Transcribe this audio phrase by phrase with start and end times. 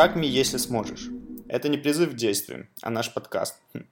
[0.00, 1.10] Хакми, если сможешь.
[1.46, 3.56] Это не призыв к действию, а наш подкаст.
[3.74, 3.84] Хм.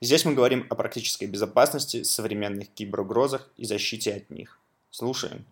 [0.00, 4.58] Здесь мы говорим о практической безопасности, современных киберугрозах и защите от них.
[4.90, 5.44] Слушаем.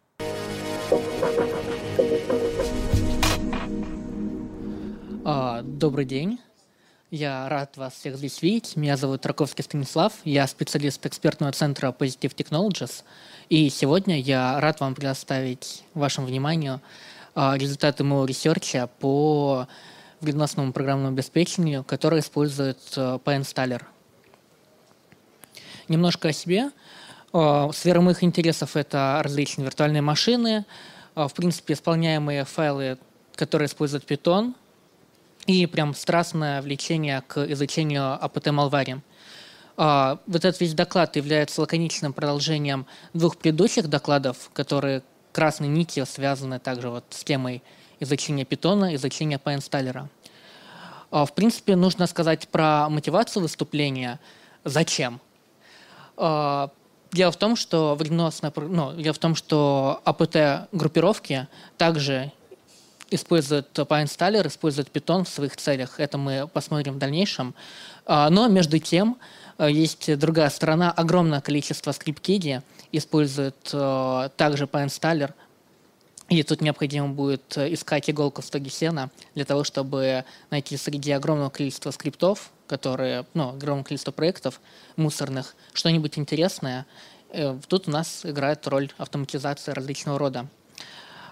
[5.27, 6.41] А, добрый день.
[7.11, 8.77] Я рад вас всех здесь видеть.
[8.77, 10.15] Меня зовут Раковский Станислав.
[10.25, 13.05] Я специалист экспертного центра Positive Technologies.
[13.51, 16.81] И сегодня я рад вам предоставить вашему вниманию
[17.35, 19.69] а, результаты моего ресерча по
[20.21, 23.83] вредоносному программному обеспечению, которое использует а, PyInstaller.
[25.89, 26.71] Немножко о себе.
[27.33, 30.65] А, сфера моих интересов– это различные виртуальные машины,
[31.15, 32.99] в принципе, исполняемые файлы,
[33.35, 34.55] которые используют Python,
[35.47, 39.01] и прям страстное влечение к изучению APT-малвари.
[39.77, 46.91] Вот этот весь доклад является лаконичным продолжением двух предыдущих докладов, которые красной нитью связаны также
[46.91, 47.63] вот с темой
[48.01, 50.07] изучения питона, изучения PyInstaller.
[51.11, 54.21] А, в принципе, нужно сказать про мотивацию выступления.
[54.65, 55.21] Зачем?
[56.17, 56.71] А,
[57.13, 62.33] дело в том, что вредоносная, ну, дело в том, что АПТ-группировки также
[63.11, 65.99] используют PyInstaller, используют Python в своих целях.
[65.99, 67.55] Это мы посмотрим в дальнейшем.
[68.05, 69.17] А, но между тем
[69.59, 70.93] есть другая сторона.
[70.93, 71.93] Огромное количество
[72.93, 75.33] использует э, также PyInstaller,
[76.29, 81.51] и тут необходимо будет искать иголку в стоге сена для того, чтобы найти среди огромного
[81.51, 84.61] количества скриптов, которые, ну, огромного количества проектов
[84.97, 86.87] мусорных, что-нибудь интересное.
[87.31, 90.47] Э, тут у нас играет роль автоматизация различного рода.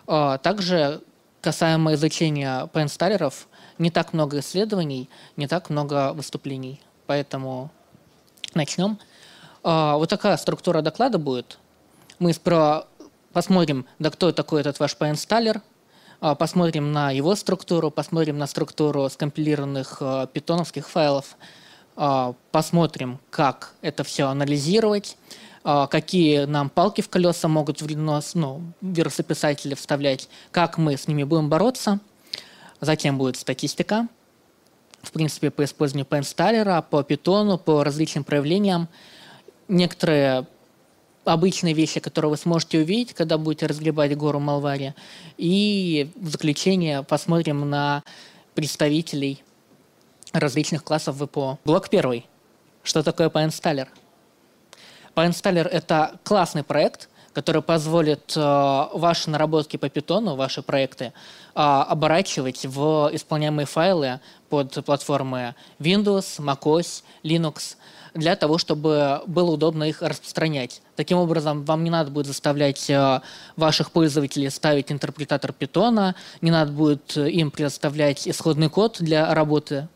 [0.06, 1.02] Э, также
[1.42, 3.34] касаемо изучения PyInstallеров,
[3.78, 6.80] не так много исследований, не так много выступлений.
[7.06, 7.70] Поэтому
[8.54, 8.98] начнем.
[9.62, 11.58] А, вот такая структура доклада будет.
[12.18, 12.86] Мы сперва
[13.36, 15.60] посмотрим, да кто такой этот ваш поинсталлер,
[16.22, 21.36] а, посмотрим на его структуру, посмотрим на структуру скомпилированных а, питоновских файлов,
[22.50, 25.16] посмотрим, как это все анализировать,
[25.62, 31.48] какие нам палки в колеса могут вредонос, ну, вирусописатели вставлять, как мы с ними будем
[31.48, 32.00] бороться.
[32.82, 34.08] Затем будет статистика,
[35.02, 38.88] в принципе, по использованию поинсталлера, по питону, по различным проявлениям.
[39.68, 40.46] Некоторые
[41.26, 44.94] обычные вещи, которые вы сможете увидеть, когда будете разгребать гору Малвари.
[45.36, 48.02] И в заключение посмотрим на
[48.54, 49.42] представителей
[50.32, 51.58] различных классов ВПО.
[51.64, 52.26] Блок первый.
[52.82, 53.88] Что такое PyInstaller?
[55.14, 61.10] PyInstaller– это классный проект, который позволит э, ваши наработки по питону, ваши проекты, э,
[61.54, 67.76] оборачивать в исполняемые файлы под платформы Windows, macOS, Linux–
[68.16, 70.82] для того, чтобы было удобно их распространять.
[70.96, 73.20] Таким образом, вам не надо будет заставлять э,
[73.56, 79.88] ваших пользователей ставить интерпретатор питона, не надо будет э, им предоставлять исходный код для работы.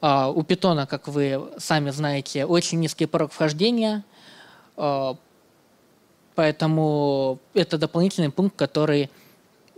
[0.00, 4.04] А, у питона, как вы сами знаете, очень низкий порог вхождения,
[4.76, 5.16] а,
[6.34, 9.10] поэтому это дополнительный пункт, который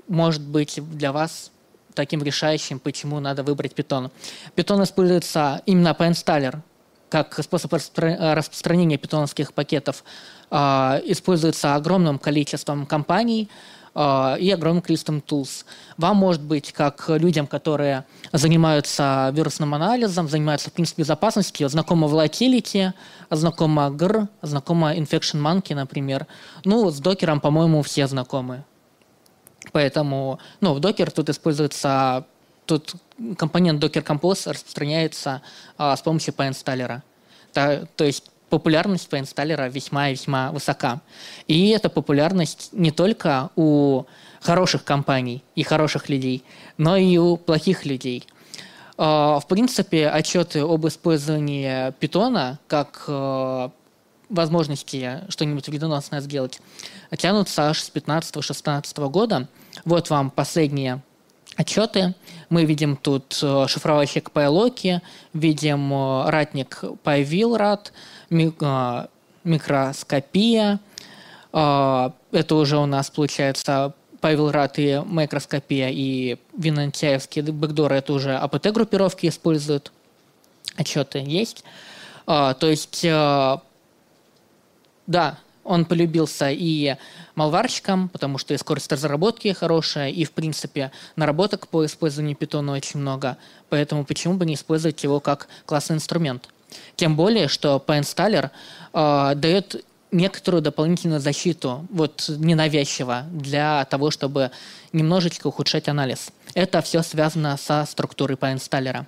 [0.06, 1.50] может быть для вас
[1.94, 4.10] таким решающим, почему надо выбрать питон.
[4.54, 6.62] Питон используется именно по инсталлер–
[7.12, 10.02] как способ распространения питоновских пакетов
[10.50, 13.50] а, используется огромным количеством компаний
[13.94, 15.66] а, и огромным количеством tools.
[15.98, 22.94] Вам может быть, как людям, которые занимаются вирусным анализом, занимаются, в принципе, безопасностью, знакомо Volatility,
[23.28, 26.26] знакомо GR, знакомо Infection Monkey, например.
[26.64, 28.64] Ну, с докером, по-моему, все знакомы.
[29.72, 32.24] Поэтому, ну, в докер тут используется
[32.64, 32.94] тут
[33.36, 35.42] компонент Docker Compose распространяется
[35.76, 37.02] а, с помощью PyInstaller.
[37.52, 41.00] То, есть популярность PyInstaller весьма и весьма высока.
[41.46, 44.04] И эта популярность не только у
[44.40, 46.44] хороших компаний и хороших людей,
[46.76, 48.26] но и у плохих людей.
[48.98, 53.70] А, в принципе, отчеты об использовании питона как а,
[54.28, 56.60] возможности что-нибудь вредоносное сделать
[57.16, 59.48] тянутся аж с 15-16 года.
[59.84, 61.02] Вот вам последние
[61.56, 62.14] отчеты.
[62.52, 65.00] Мы видим тут э, шифровальщик PyLoki,
[65.32, 67.92] видим э, ратник PyVilrat,
[68.28, 69.06] э,
[69.44, 70.78] микроскопия.
[71.50, 72.12] Это
[72.50, 79.90] уже у нас получается PyVilrat и микроскопия, и винантяевские бэкдоры это уже АПТ-группировки используют.
[80.76, 81.64] Отчеты есть.
[82.26, 83.62] То есть, да,
[85.64, 86.96] он полюбился и
[87.34, 93.00] малварщикам, потому что и скорость разработки хорошая, и, в принципе, наработок по использованию питона очень
[93.00, 93.36] много.
[93.68, 96.48] Поэтому почему бы не использовать его как классный инструмент?
[96.96, 98.50] Тем более, что PyInstaller
[98.92, 104.50] э, дает некоторую дополнительную защиту, вот ненавязчиво, для того, чтобы
[104.92, 106.30] немножечко ухудшать анализ.
[106.54, 109.06] Это все связано со структурой поинсталлера.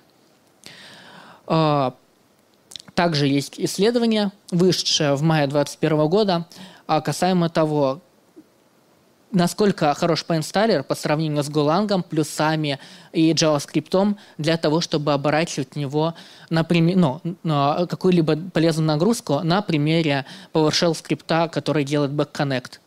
[2.94, 6.46] Также есть исследование, вышедшее в мае 2021 года,
[6.86, 8.00] касаемо того,
[9.34, 12.78] насколько хорош поинсталлер по сравнению с Golang, плюсами
[13.12, 16.14] и JavaScript для того, чтобы оборачивать в него
[16.50, 17.20] например, ну,
[17.88, 22.78] какую-либо полезную нагрузку на примере PowerShell скрипта, который делает Backconnect.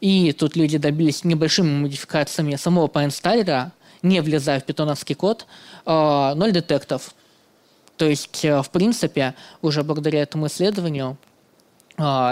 [0.00, 3.72] И тут люди добились небольшими модификациями самого поинсталлера,
[4.02, 5.46] не влезая в питоновский код,
[5.84, 7.14] а, ноль детектов.
[7.98, 11.18] То есть, э, в принципе, уже благодаря этому исследованию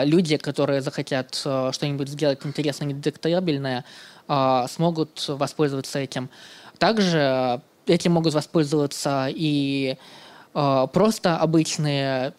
[0.05, 3.85] люди, которые захотят э, что-нибудь сделать интересное, недетектабельное,
[4.27, 6.31] а, смогут воспользоваться этим.
[6.79, 9.97] Также этим могут воспользоваться и
[10.55, 12.35] а, просто обычные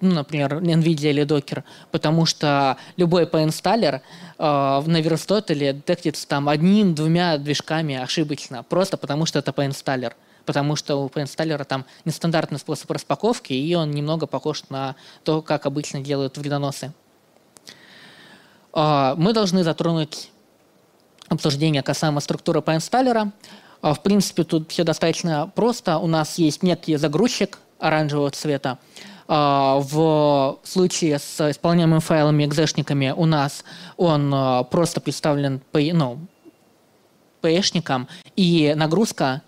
[0.00, 4.00] ну, например, NVIDIA или Docker, потому что любой поинсталлер э,
[4.38, 11.08] на Верстотеле детектится там одним-двумя движками ошибочно, просто потому что это поинсталлер потому что у
[11.08, 16.92] поинсталлера там нестандартный способ распаковки, и он немного похож на то, как обычно делают вредоносы.
[18.72, 20.30] А, мы должны затронуть
[21.28, 23.32] обсуждение касаемо структуры поинсталлера.
[23.80, 25.98] А, в принципе, тут все достаточно просто.
[25.98, 28.78] У нас есть некий загрузчик оранжевого цвета.
[29.28, 33.64] А, в случае с исполняемыми файлами экзешниками у нас
[33.96, 36.18] он просто представлен ну,
[37.42, 38.06] PE-шником,
[38.36, 39.42] и нагрузка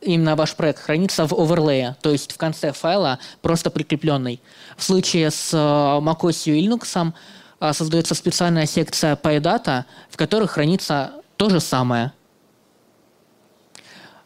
[0.00, 4.40] именно ваш проект хранится в оверлее, то есть в конце файла просто прикрепленный.
[4.76, 7.12] В случае с э, macOS и Linux
[7.60, 12.12] э, создается специальная секция PyData, в которой хранится то же самое.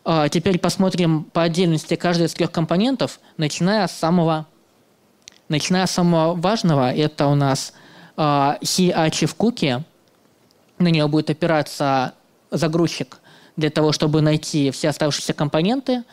[0.04, 4.46] А, теперь посмотрим по отдельности каждый из трех компонентов, начиная с самого,
[5.48, 6.92] начиная с самого важного.
[6.92, 7.72] Это у нас
[8.16, 9.82] CH в куки.
[10.78, 12.14] На нее будет опираться
[12.50, 13.18] загрузчик
[13.56, 16.04] для того, чтобы найти все оставшиеся компоненты.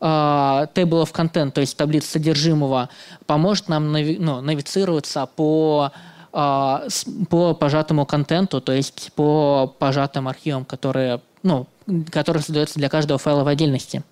[0.00, 2.88] Uh, table of content, то есть таблица содержимого,
[3.26, 5.92] поможет нам нави ну, навицироваться по,
[6.32, 11.66] uh, по пожатому контенту, то есть по пожатым архивам, которые, ну,
[12.10, 14.02] которые создаются для каждого файла в отдельности.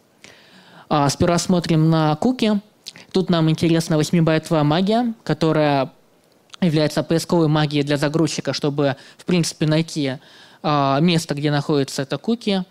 [0.91, 2.61] Uh, сперва смотрим на куки.
[3.13, 5.91] Тут нам интересна 8-байтовая магия, которая
[6.61, 10.19] является поисковой магией для загрузчика, чтобы, в принципе, найти а,
[10.63, 12.65] место, где находится это куки.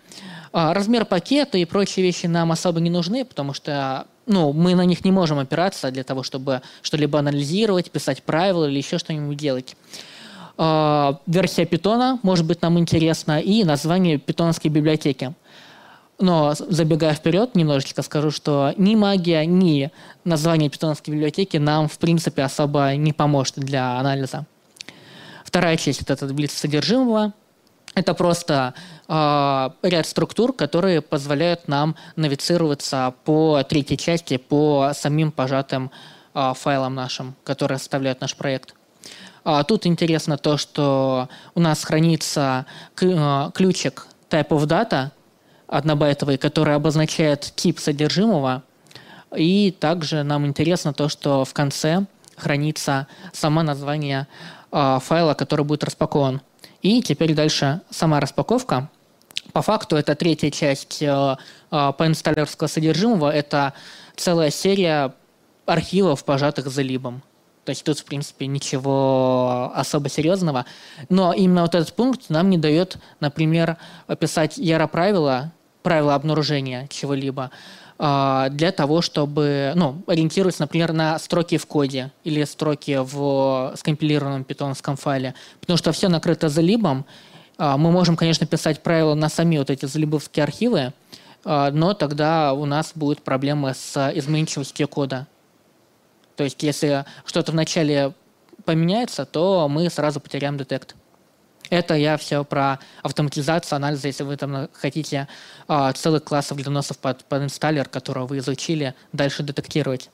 [0.52, 4.84] А, размер пакета и прочие вещи нам особо не нужны, потому что ну, мы на
[4.84, 9.76] них не можем опираться для того, чтобы что-либо анализировать, писать правила или еще что-нибудь делать.
[10.56, 15.34] А, версия питона может быть нам интересна и название питонской библиотеки.
[16.20, 19.92] Но забегая вперед, немножечко скажу, что ни магия, ни
[20.24, 24.44] название питонской библиотеки нам, в принципе, особо не поможет для анализа.
[25.44, 27.32] Вторая часть– это таблица содержимого–
[27.98, 28.74] это просто
[29.08, 35.90] э, ряд структур, которые позволяют нам навицироваться по третьей части, по самим пожатым
[36.34, 38.74] э, файлам нашим, которые составляют наш проект.
[39.44, 45.10] А тут интересно то, что у нас хранится ключик type of data
[45.66, 48.62] однобайтовый, который обозначает тип содержимого.
[49.36, 52.06] И также нам интересно то, что в конце
[52.36, 54.26] хранится само название
[54.70, 56.40] файла, который будет распакован.
[56.82, 58.88] И теперь дальше сама распаковка.
[59.52, 61.36] По факту это третья часть э,
[61.70, 63.30] э, поинсталлерского содержимого.
[63.30, 63.72] Это
[64.16, 65.14] целая серия
[65.66, 67.22] архивов, пожатых за либом.
[67.64, 70.64] То есть тут, в принципе, ничего особо серьезного.
[71.10, 77.50] Но именно вот этот пункт нам не дает, например, описать яро-правила, правила обнаружения чего-либо.
[78.00, 84.44] А, для того, чтобы ну, ориентироваться, например, на строки в коде или строки в скомпилированном
[84.44, 85.34] питонском файле.
[85.60, 87.04] Потому что все накрыто залибом.
[87.56, 90.92] А, мы можем, конечно, писать правила на сами вот эти залибовские архивы,
[91.44, 95.26] а, но тогда у нас будут проблемы с изменчивостью кода.
[96.36, 98.12] То есть, если что-то вначале
[98.64, 100.94] поменяется, то мы сразу потеряем детект.
[101.70, 105.28] Это я все про автоматизацию анализа, если вы там хотите
[105.68, 110.10] э, целый класс вредоносов под, под инсталлер, которого вы изучили, дальше детектировать.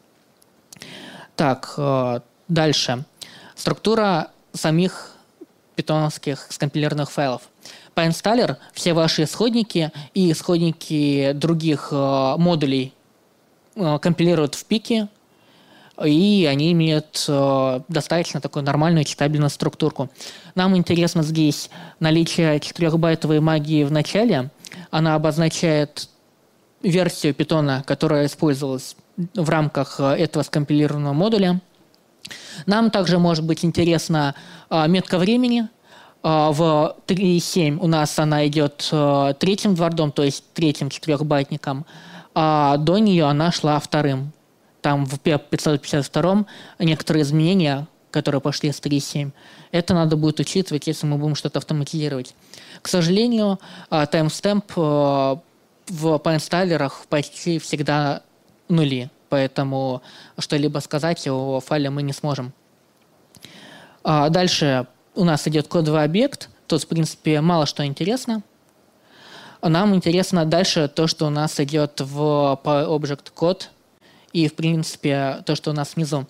[1.36, 3.04] Так, э, дальше.
[3.54, 5.12] Структура самих
[5.76, 7.42] питоновских скомпилированных файлов.
[7.94, 12.92] PyInstaller все ваши исходники и исходники других э, модулей
[13.74, 15.08] компилируют в пике,
[16.02, 20.10] и они имеют э, достаточно такую нормальную читабельную структурку.
[20.54, 21.70] Нам интересно здесь
[22.00, 24.50] наличие 4-байтовой магии в начале.
[24.90, 26.08] Она обозначает
[26.82, 31.60] версию питона, которая использовалась в рамках э, этого скомпилированного модуля.
[32.66, 34.34] Нам также может быть интересна
[34.70, 35.68] э, метка времени.
[36.22, 38.90] В 3.7 у нас она идет
[39.38, 41.84] третьим двордом, то есть третьим четырехбайтником,
[42.34, 44.32] а до нее она шла вторым.
[44.84, 46.44] Там в PEP 552
[46.80, 49.32] некоторые изменения, которые пошли с 3.7,
[49.72, 52.34] это надо будет учитывать, если мы будем что-то автоматизировать.
[52.82, 55.40] К сожалению, таймстемп в
[55.88, 58.20] поинсталлерах почти всегда
[58.68, 60.02] нули, поэтому
[60.38, 62.52] что-либо сказать о файле мы не сможем.
[64.02, 66.50] А дальше у нас идет кодовый объект.
[66.66, 68.42] Тут, в принципе, мало что интересно.
[69.62, 73.70] Нам интересно дальше то, что у нас идет в Object код
[74.34, 76.26] и, в принципе, то, что у нас внизу.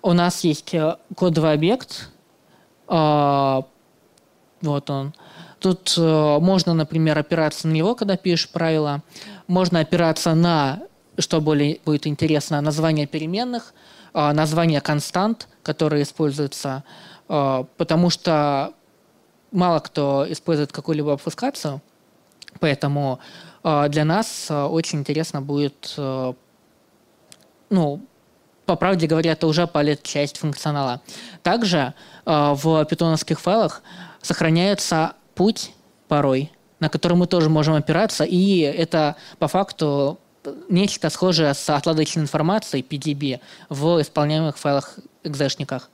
[0.00, 2.10] У нас есть э, кодовый объект.
[2.88, 3.62] А,
[4.62, 5.12] вот он.
[5.60, 9.02] Тут э, можно, например, опираться на него, когда пишешь правила.
[9.46, 10.80] Можно опираться на,
[11.18, 13.74] что более будет интересно, название переменных,
[14.14, 16.84] э, название констант, которые используются,
[17.28, 18.72] э, потому что
[19.52, 21.82] мало кто использует какую-либо обфускацию,
[22.58, 23.20] поэтому
[23.62, 25.94] для нас э, очень интересно будет,
[27.72, 28.00] ну,
[28.66, 31.00] по правде говоря, это уже палит часть функционала.
[31.42, 33.82] Также э, в питоновских файлах
[34.20, 35.72] сохраняется путь
[36.06, 40.18] порой, на который мы тоже можем опираться, и это по факту
[40.68, 45.90] нечто схожее с отладочной информацией PDB в исполняемых файлах экзешниках.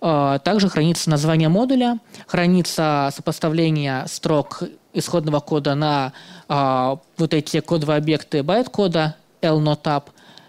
[0.00, 4.62] А, также хранится название модуля, хранится сопоставление строк
[4.92, 6.12] исходного кода на
[6.48, 10.04] а, вот эти кодовые объекты байт-кода lnotab.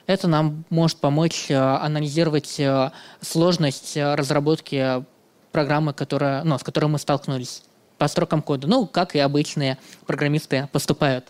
[0.10, 2.60] Это нам может помочь а, анализировать
[3.22, 5.06] сложность разработки
[5.52, 7.62] программы, которая, ну, с которой мы столкнулись
[8.00, 8.66] по строкам кода.
[8.66, 11.28] Ну, как и обычные программисты поступают.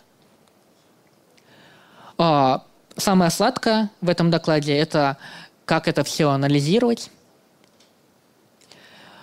[2.17, 2.63] А,
[2.95, 5.17] самое сладкое в этом докладе– это
[5.65, 7.11] как это все анализировать.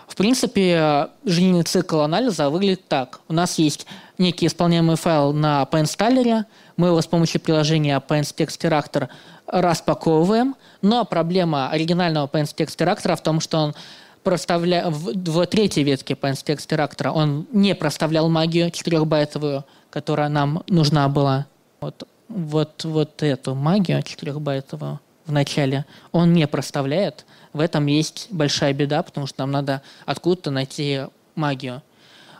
[0.07, 3.21] В принципе, жизненный цикл анализа выглядит так.
[3.27, 3.87] У нас есть
[4.19, 6.45] некий исполняемый файл на PNStaller,
[6.77, 9.09] мы его с помощью приложения PNSTextReactor
[9.47, 13.75] распаковываем, но проблема оригинального PNSTextReactor в том, что он
[14.27, 14.91] проставля...
[14.91, 21.47] в, в третьей ветке PNSText Extractor он не проставлял магию четырехбайтовую, которая нам нужна была.
[21.81, 27.25] Вот, вот, вот эту магию четырехбайтовую в начале он не проставляет.
[27.53, 31.03] В этом есть большая беда, потому что нам надо откуда-то найти
[31.37, 31.83] магию.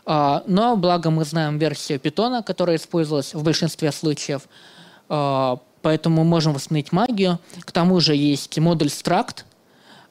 [0.05, 4.47] А, но, благо, мы знаем версию питона, которая использовалась в большинстве случаев,
[5.09, 7.39] а, поэтому мы можем восстановить магию.
[7.61, 9.43] К тому же есть модуль struct,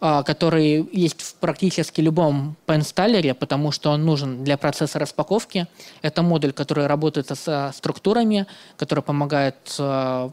[0.01, 5.67] а, который есть в практически любом поинсталлере, потому что он нужен для процесса распаковки.
[6.03, 8.47] Это модуль, который работает со структурами,
[8.77, 10.31] который помогает а,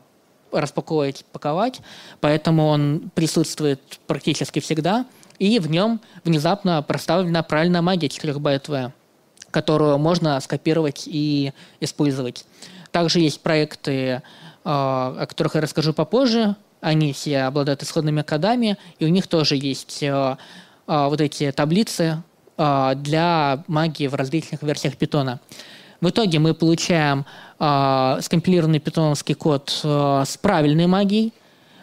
[0.51, 1.81] распаковывать, паковать,
[2.19, 5.05] поэтому он присутствует практически всегда,
[5.39, 8.91] и в нем внезапно проставлена правильная магия 4-байтовая,
[9.51, 12.45] которую можно скопировать и использовать.
[12.91, 14.21] Также есть проекты,
[14.63, 20.03] о которых я расскажу попозже, они все обладают исходными кодами, и у них тоже есть
[20.03, 20.07] э,
[20.87, 22.21] э, вот эти таблицы
[22.57, 25.39] э, для магии в различных версиях питона.
[26.01, 27.25] В итоге мы получаем
[27.59, 31.33] э, скомпилированный питоновский код э, с правильной магией.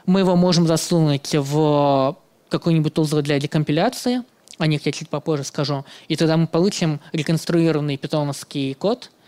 [0.05, 2.17] Мы его можем засунуть в
[2.51, 4.23] какой-нибудь тулзор для декомпиляции,
[4.59, 9.11] о них я чуть попозже скажу, и тогда мы получим реконструированный питоновский код–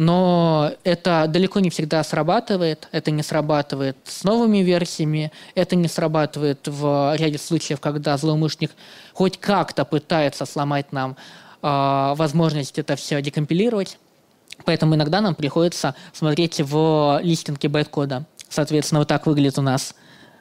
[0.00, 6.66] но это далеко не всегда срабатывает, это не срабатывает с новыми версиями, это не срабатывает
[6.66, 8.70] в ряде случаев, когда злоумышленник
[9.12, 11.18] хоть как-то пытается сломать нам
[11.62, 13.98] э, возможность это все декомпилировать.
[14.64, 18.24] Поэтому иногда нам приходится смотреть в листинге байткода.
[18.48, 19.94] Соответственно, вот так выглядит у нас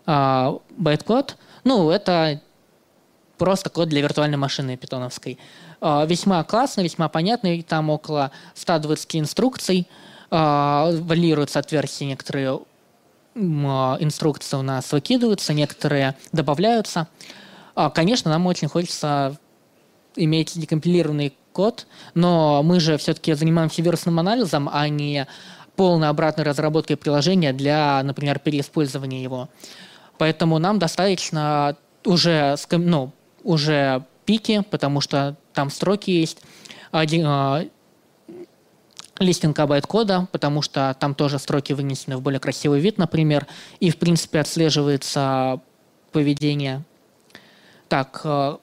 [0.07, 1.35] э, байткод.
[1.65, 2.39] Ну, это
[3.37, 5.37] просто код для виртуальной машины питоновской.
[5.81, 7.61] А, весьма классный, весьма понятный.
[7.61, 9.87] Там около 120 инструкций.
[10.31, 12.59] А, валируются от версии некоторые
[13.35, 17.07] а, инструкции у нас выкидываются, некоторые добавляются.
[17.93, 19.37] Конечно, нам очень хочется
[20.17, 25.27] иметь декомпилированный код, но мы же все-таки занимаемся вирусным анализом, а не
[25.77, 29.47] полной обратной разработкой приложения для, например, переиспользования его.
[30.17, 36.43] Поэтому нам достаточно уже, ну, уже пики, потому что там строки есть.
[36.91, 37.69] Один, э,
[39.17, 43.47] листинг абайт кода, потому что там тоже строки вынесены в более красивый вид, например,
[43.79, 45.61] и, в принципе, отслеживается
[46.11, 46.83] поведение.
[47.87, 48.57] Так, э,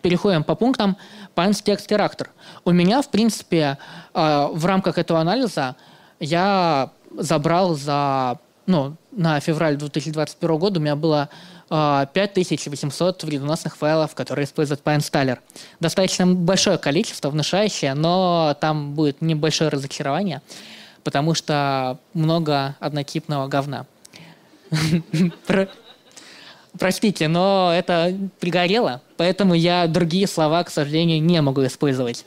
[0.00, 0.96] переходим по пунктам.
[1.36, 2.28] Pines Text Reactor.
[2.64, 3.76] У меня, в принципе,
[4.14, 5.76] э, в рамках этого анализа
[6.20, 11.28] я забрал за, ну, на февраль 2021 года у меня было
[11.68, 15.38] 5800 вредоносных файлов, которые использует PyInstaller.
[15.80, 20.42] Достаточно большое количество, внушающее, но там будет небольшое разочарование,
[21.02, 23.86] потому что много однотипного говна.
[26.78, 32.26] Простите, но это пригорело, поэтому я другие слова, к сожалению, не могу использовать.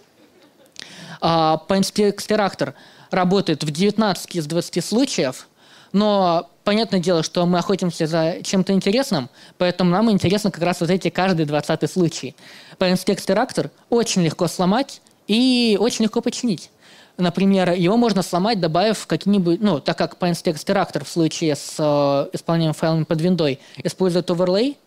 [1.19, 2.73] А, PyInstaller
[3.11, 5.47] работает в 19 из 20 случаев,
[5.93, 10.89] но понятное дело, что мы охотимся за чем-то интересным, поэтому нам интересно как раз вот
[10.89, 12.35] эти каждый двадцатый случай.
[12.77, 16.69] PNSTEX очень легко сломать и очень легко починить.
[17.17, 22.73] Например, его можно сломать, добавив какие-нибудь, ну, так как Extractor в случае с э, исполнением
[22.73, 24.77] файлами под виндой использует оверлей,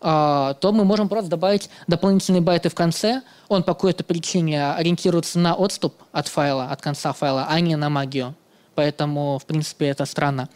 [0.00, 3.22] э, то мы можем просто добавить дополнительные байты в конце.
[3.48, 7.88] Он по какой-то причине ориентируется на отступ от файла, от конца файла, а не на
[7.88, 8.34] магию
[8.78, 10.48] поэтому, в принципе, это странно.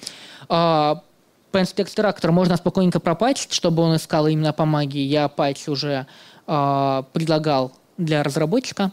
[0.49, 1.03] А,
[1.53, 5.03] Penspec Extractor можно спокойненько пропатчить, чтобы он искал именно по магии.
[5.03, 6.07] Я патч уже
[6.47, 8.93] э, предлагал для разработчика.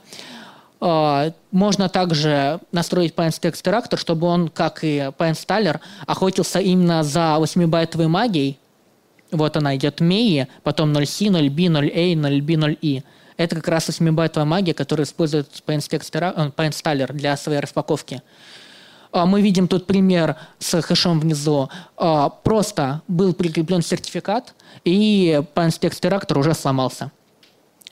[0.82, 8.08] Э, можно также настроить PNStack Extractor, чтобы он, как и PNStaller, охотился именно за 8-байтовой
[8.08, 8.58] магией.
[9.32, 13.04] Вот она идет MEI, потом 0C, 0B, 0A, 0B, 0E.
[13.38, 18.24] Это как раз 8-байтовая магия, которую использует PNStaller для своей распаковки.
[19.12, 21.70] А, мы видим тут пример с хэшом внизу.
[21.98, 27.12] А, просто был прикреплен сертификат, и PanSpex Teractor уже сломался.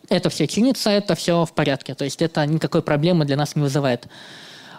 [0.10, 1.96] Это все чинится, это все в порядке.
[1.96, 4.08] То есть это никакой проблемы для нас не вызывает.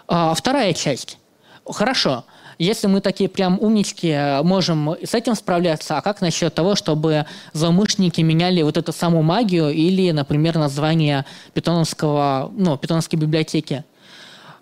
[0.07, 1.17] А, вторая часть.
[1.65, 2.25] Хорошо.
[2.57, 8.19] Если мы такие прям умнички, можем с этим справляться, а как насчет того, чтобы злоумышленники
[8.19, 13.85] меняли вот эту саму магию или, например, название питоновского, ну, питоновской библиотеки?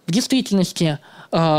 [0.05, 0.99] В действительности,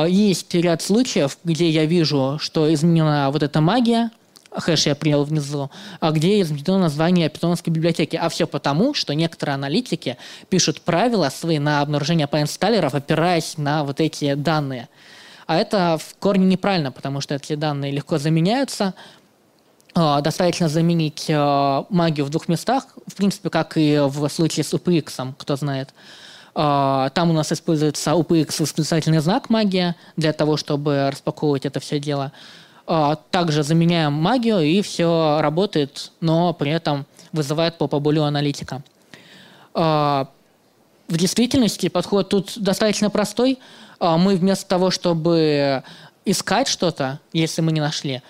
[0.08, 4.10] есть ряд случаев, где я вижу, что изменена вот эта магия,
[4.50, 5.70] хэш я принял внизу,
[6.00, 8.16] а где изменено название питоновской библиотеки.
[8.16, 10.16] А все потому, что некоторые аналитики
[10.48, 14.88] пишут правила свои на обнаружение поинсталлеров, опираясь на вот эти данные.
[15.46, 18.94] А это в корне неправильно, потому что эти данные легко заменяются.
[19.94, 24.72] А, достаточно заменить а, магию в двух местах, в принципе, как и в случае с
[24.72, 25.94] UPX, кто знает.
[26.60, 32.00] А, там у нас используется UPX восклицательный знак магия для того, чтобы распаковывать это все
[32.00, 32.32] дело.
[32.84, 38.82] А, также заменяем магию, и все работает, но при этом вызывает попоболю аналитика.
[39.72, 40.26] А,
[41.06, 43.60] в действительности подход тут достаточно простой.
[44.00, 45.84] Мы вместо того, чтобы
[46.24, 48.20] искать что-то, если мы не нашли,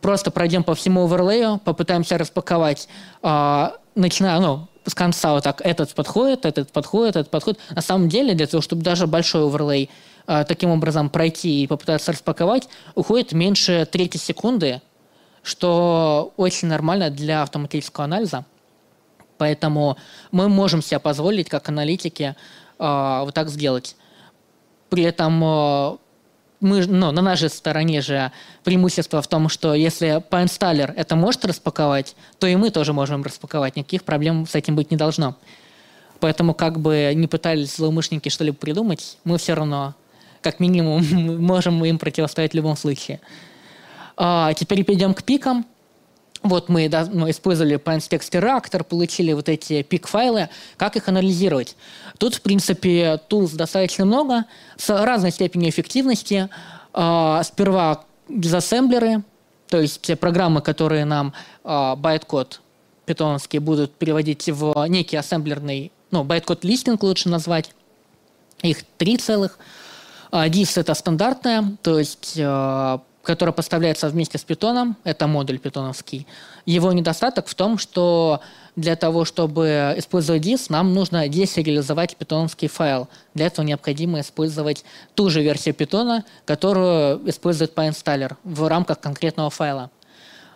[0.00, 2.88] просто пройдем по всему оверлею, попытаемся распаковать,
[3.22, 7.60] начиная, ну, с конца вот так этот подходит, этот подходит, этот подходит.
[7.70, 9.90] На самом деле, для того, чтобы даже большой оверлей
[10.26, 14.80] э, таким образом пройти и попытаться распаковать, уходит меньше трети секунды,
[15.42, 18.44] что очень нормально для автоматического анализа.
[19.38, 19.96] Поэтому
[20.30, 22.34] мы можем себе позволить, как аналитики,
[22.78, 23.96] э, вот так сделать.
[24.88, 25.96] При этом э,
[26.62, 28.32] мы, ну, на нашей стороне же
[28.64, 33.76] преимущество в том, что если PyInstaller это может распаковать, то и мы тоже можем распаковать.
[33.76, 35.36] Никаких проблем с этим быть не должно.
[36.20, 39.94] Поэтому как бы не пытались злоумышленники что-либо придумать, мы все равно,
[40.40, 41.04] как минимум,
[41.44, 43.20] можем им противостоять в любом случае.
[44.16, 45.66] А, теперь перейдем к пикам.
[46.42, 50.48] Вот мы, да, мы использовали PanStext Reactor, получили вот эти пик-файлы.
[50.76, 51.76] Как их анализировать?
[52.18, 54.44] Тут, в принципе, tools достаточно много,
[54.76, 56.48] с разной степенью эффективности.
[56.92, 59.22] А, сперва дизассемблеры,
[59.68, 62.60] то есть программы, которые нам а, байткод
[63.06, 67.72] питоновский будут переводить в некий ассемблерный, ну, байткод листинг лучше назвать.
[68.62, 69.58] Их три целых.
[70.32, 72.36] А, это стандартная, то есть
[73.22, 76.26] который поставляется вместе с питоном, это модуль питоновский.
[76.66, 78.40] Его недостаток в том, что
[78.74, 83.08] для того, чтобы использовать DIS, нам нужно десериализовать питоновский файл.
[83.34, 89.90] Для этого необходимо использовать ту же версию питона, которую использует PyInstaller в рамках конкретного файла.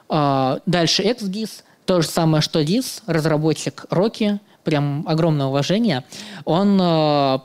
[0.08, 6.04] А, дальше XDIS, то же самое, что DIS, разработчик Rocky, прям огромное уважение,
[6.44, 7.44] он а,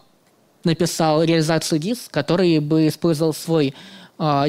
[0.64, 3.74] написал реализацию DIS, который бы использовал свой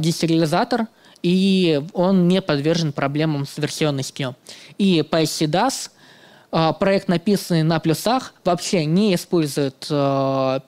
[0.00, 0.86] десериализатор,
[1.22, 4.34] и он не подвержен проблемам с версионностью.
[4.78, 5.90] И PyCDAS,
[6.50, 9.94] э, проект, написанный на плюсах, вообще не использует э,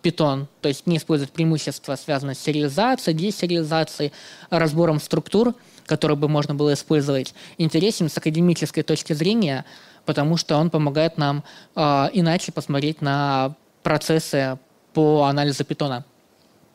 [0.02, 4.12] Python, то есть не использует преимущества, связанные с сериализацией, десериализацией,
[4.50, 5.54] разбором структур,
[5.86, 7.34] которые бы можно было использовать.
[7.58, 9.64] Интересен с академической точки зрения,
[10.06, 11.42] потому что он помогает нам
[11.74, 11.80] э,
[12.12, 14.58] иначе посмотреть на процессы
[14.92, 16.04] по анализу питона.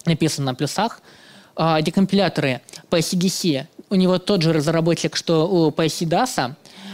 [0.06, 1.02] Написан на плюсах–
[1.62, 6.54] а, декомпиляторы PyCDC, у него тот же разработчик, что у PyCDAS,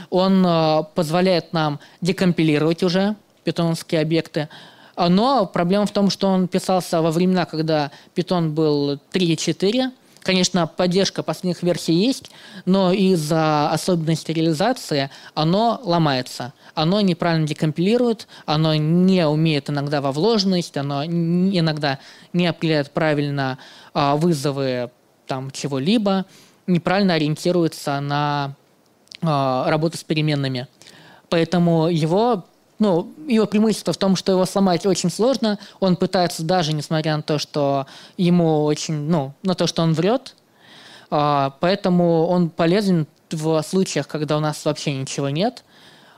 [0.09, 4.49] Он э, позволяет нам декомпилировать уже питоновские объекты.
[4.97, 9.91] Но проблема в том, что он писался во времена, когда питон был 3.4,
[10.25, 12.31] Конечно, поддержка последних версий есть,
[12.65, 16.51] но из-за особенностей реализации оно ломается.
[16.73, 21.99] Оно неправильно декомпилирует, оно не умеет иногда во вложенность, оно иногда
[22.33, 23.59] не определяет правильно
[23.93, 24.89] а, вызовы
[25.27, 26.25] там чего-либо,
[26.65, 28.55] неправильно ориентируется на
[29.21, 30.67] а, работу с переменными.
[31.29, 32.45] Поэтому его
[32.79, 35.59] ну, его преимущество в том, что его сломать очень сложно.
[35.79, 40.35] Он пытается даже, несмотря на то, что ему очень, ну, на то, что он врет.
[41.09, 45.63] А, поэтому он полезен в случаях, когда у нас вообще ничего нет.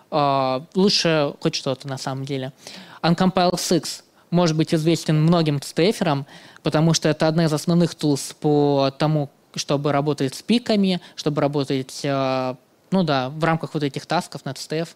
[0.10, 2.54] А, лучше хоть что-то на самом деле.
[3.02, 6.26] Uncompile 6 может быть известен многим стейферам,
[6.64, 12.02] потому что это одна из основных tools по тому, чтобы работать с пиками, чтобы работать,
[12.06, 12.56] а,
[12.92, 14.96] ну да, в рамках вот этих тасков над стеф.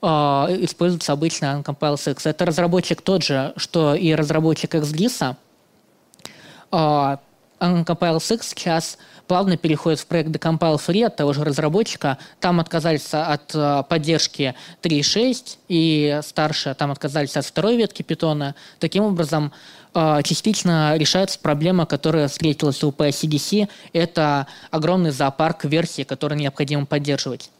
[0.00, 2.20] А, используется обычно Uncompile6.
[2.24, 5.36] Это разработчик тот же, что и разработчик XGIS.
[6.70, 7.18] Uh,
[7.60, 12.18] Uncompile6 сейчас плавно переходит в проект Decompile Free от того же разработчика.
[12.38, 18.54] Там отказались от uh, поддержки 3.6 и старше там отказались от второй ветки питона.
[18.78, 19.52] Таким образом,
[20.22, 23.68] частично решается проблема, которая встретилась у PSCDC.
[23.92, 27.50] Это огромный зоопарк версий, которые необходимо поддерживать.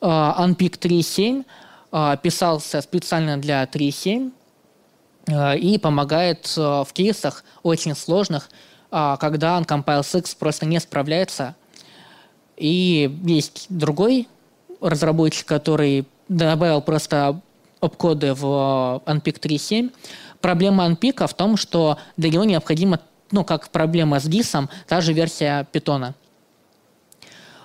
[0.00, 1.65] Unpick 3.7 а,
[2.22, 4.32] писался специально для 3.7
[5.28, 8.48] а, и помогает а, в кейсах очень сложных,
[8.90, 11.56] когда Uncompile 6 просто не справляется.
[12.56, 14.28] И есть другой
[14.80, 17.40] разработчик, который добавил просто
[17.80, 19.92] обкоды в Unpick 3.7.
[20.40, 23.00] Проблема Unpick в том, что для него необходима,
[23.32, 26.14] ну, как проблема с GIS, та же версия питона.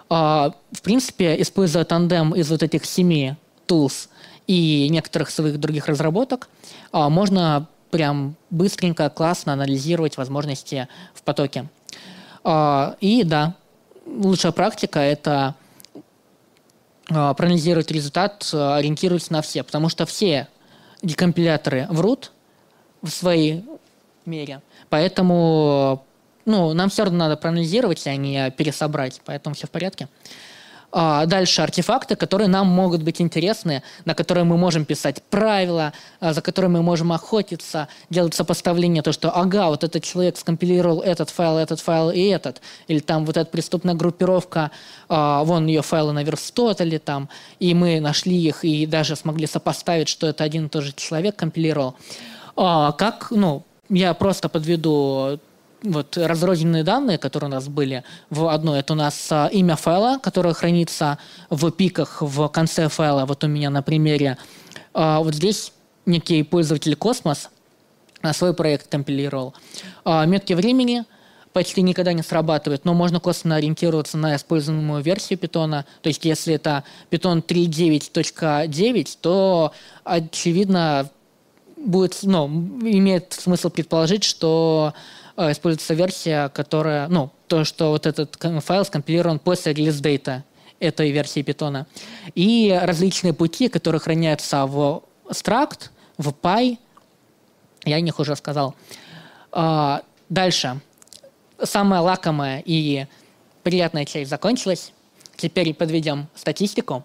[0.09, 3.35] В принципе, используя тандем из вот этих семи
[3.67, 4.09] tools
[4.47, 6.49] и некоторых своих других разработок,
[6.91, 11.67] а, можно прям быстренько, классно анализировать возможности в потоке.
[12.43, 13.55] А, и да,
[14.05, 15.55] лучшая практика– это
[17.09, 20.47] а, проанализировать результат, ориентируясь на все, потому что все
[21.01, 22.31] декомпиляторы врут
[23.01, 23.65] в своей
[24.25, 26.03] мере, поэтому
[26.45, 30.07] ну, нам все равно надо проанализировать, а не пересобрать, поэтому все в порядке.
[30.91, 36.33] А, дальше артефакты, которые нам могут быть интересны, на которые мы можем писать правила, а,
[36.33, 41.29] за которые мы можем охотиться, делать сопоставление, то, что ага, вот этот человек скомпилировал этот
[41.29, 44.71] файл, этот файл и этот, или там вот эта преступная группировка,
[45.07, 50.09] а, вон ее файлы на верстотале там, и мы нашли их и даже смогли сопоставить,
[50.09, 51.95] что это один и тот же человек компилировал.
[52.55, 55.39] Как, ну, я просто подведу
[55.83, 60.19] вот разрозненные данные, которые у нас были в одной, это у нас а, имя файла,
[60.19, 61.17] которое хранится
[61.49, 63.25] в пиках в конце файла.
[63.25, 64.37] Вот у меня на примере.
[64.93, 65.73] А, вот здесь
[66.05, 67.49] некий пользователь Космос
[68.33, 69.53] свой проект компилировал.
[70.05, 71.03] А, метки времени
[71.53, 75.85] почти никогда не срабатывают, но можно косвенно ориентироваться на используемую версию питона.
[76.01, 81.09] То есть если это питон 3.9.9, то очевидно
[81.75, 84.93] будет, ну, имеет смысл предположить, что
[85.37, 90.43] используется версия, которая, ну, то, что вот этот файл скомпилирован после релиз дейта
[90.79, 91.87] этой версии питона.
[92.35, 96.77] И различные пути, которые хранятся в struct, в py,
[97.85, 98.75] я о них уже сказал.
[99.51, 100.81] А, дальше.
[101.61, 103.05] Самая лакомая и
[103.63, 104.91] приятная часть закончилась.
[105.37, 107.03] Теперь подведем статистику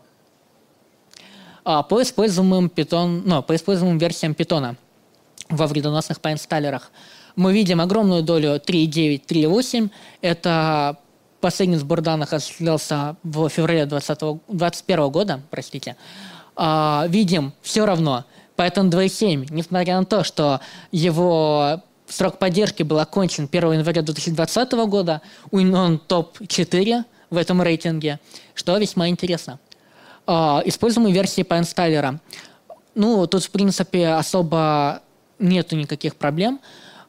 [1.64, 4.76] а, по используемым, питон, ну, по используемым версиям питона
[5.48, 6.90] во вредоносных поинсталлерах
[7.36, 9.90] мы видим огромную долю 3.9, 3.8.
[10.22, 10.98] Это
[11.40, 15.96] последний сбор данных осуществлялся в феврале 2021 года, простите.
[16.56, 18.24] А, видим все равно
[18.56, 25.20] Python 2.7, несмотря на то, что его срок поддержки был окончен 1 января 2020 года,
[25.50, 28.18] он топ-4 в этом рейтинге,
[28.54, 29.58] что весьма интересно.
[30.26, 32.18] А, используемые версии инсталлера.
[32.94, 35.02] Ну, тут, в принципе, особо
[35.38, 36.60] нету никаких проблем.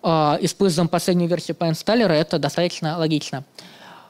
[0.10, 3.44] А, используем последнюю версию PyInstaller, это достаточно логично.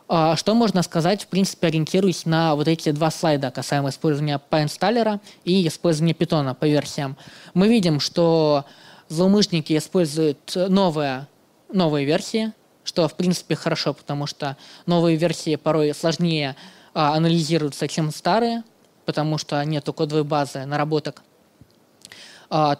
[0.07, 5.19] А, что можно сказать, в принципе, ориентируясь на вот эти два слайда касаемо использования PyInstaller
[5.43, 7.17] и использования Python по версиям.
[7.55, 8.65] Мы видим, что
[9.09, 11.25] злоумышленники используют новые,
[11.73, 14.55] новые версии, что, в принципе, хорошо, потому что
[14.85, 16.55] новые версии порой сложнее
[16.93, 18.63] а, анализируются, чем старые,
[19.05, 21.23] потому что нету кодовой базы наработок.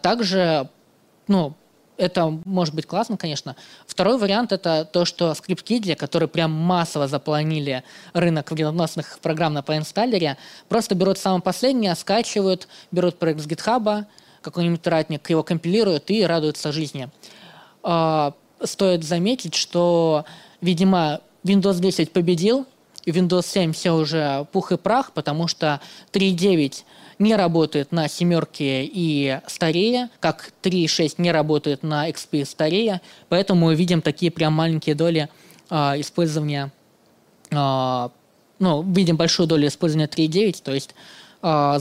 [0.04, 0.70] также
[1.28, 1.56] ну,
[1.98, 3.56] это может быть классно, конечно.
[3.86, 7.84] Второй вариант– это то, что ScriptKids, которые прям массово заполонили
[8.14, 10.38] рынок вредоносных программ на поинсталлере,
[10.70, 14.06] просто берут самое последнее, скачивают, берут проект с GitHub,
[14.42, 17.10] какой-нибудь ратник, его компилируют и радуются жизни.
[17.84, 18.34] А,
[18.64, 20.26] стоит заметить, что,
[20.62, 22.66] видимо, Windows 10 победил,
[23.06, 25.80] и Windows 7 все уже пух и прах, потому что
[26.12, 26.84] 3.9
[27.20, 33.76] не работает на семерке и старее, как 3.6 не работает на XP старее, поэтому мы
[33.76, 35.30] видим такие прям маленькие доли
[35.70, 36.72] э, использования,
[37.50, 38.10] э,
[38.60, 40.94] ну, видим большую долю использования 3.9, то есть
[41.42, 41.80] э,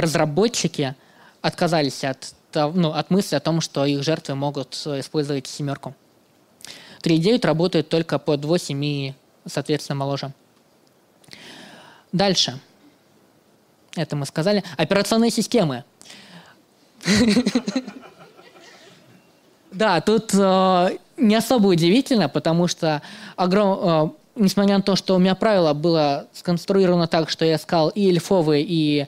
[0.00, 0.94] разработчики
[1.40, 5.94] отказались от, ну, от мысли о том, что их жертвы могут использовать семерку.
[7.02, 9.14] 3.9 работает только под 8 и,
[9.46, 10.32] соответственно, моложе.
[12.12, 12.60] Дальше.
[13.96, 14.64] Это мы сказали.
[14.76, 15.84] Операционные системы.
[19.72, 23.00] Да, тут э, не особо удивительно, потому что
[23.38, 28.06] э, несмотря на то, что у меня правило было сконструировано так, что я искал и
[28.08, 29.06] эльфовые, и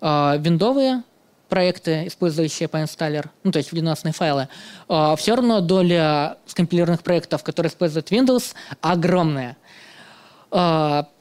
[0.00, 1.04] э, виндовые
[1.48, 4.46] проекты, использующие PyInstaller, ну, то есть вредоносные файлы,
[4.86, 9.56] все равно доля скомпилированных проектов, которые используют Windows, огромная.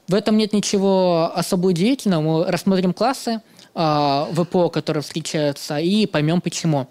[0.09, 2.21] В этом нет ничего особо удивительного.
[2.21, 3.41] Мы рассмотрим классы
[3.75, 6.87] э, ВПО, которые встречаются, и поймем почему.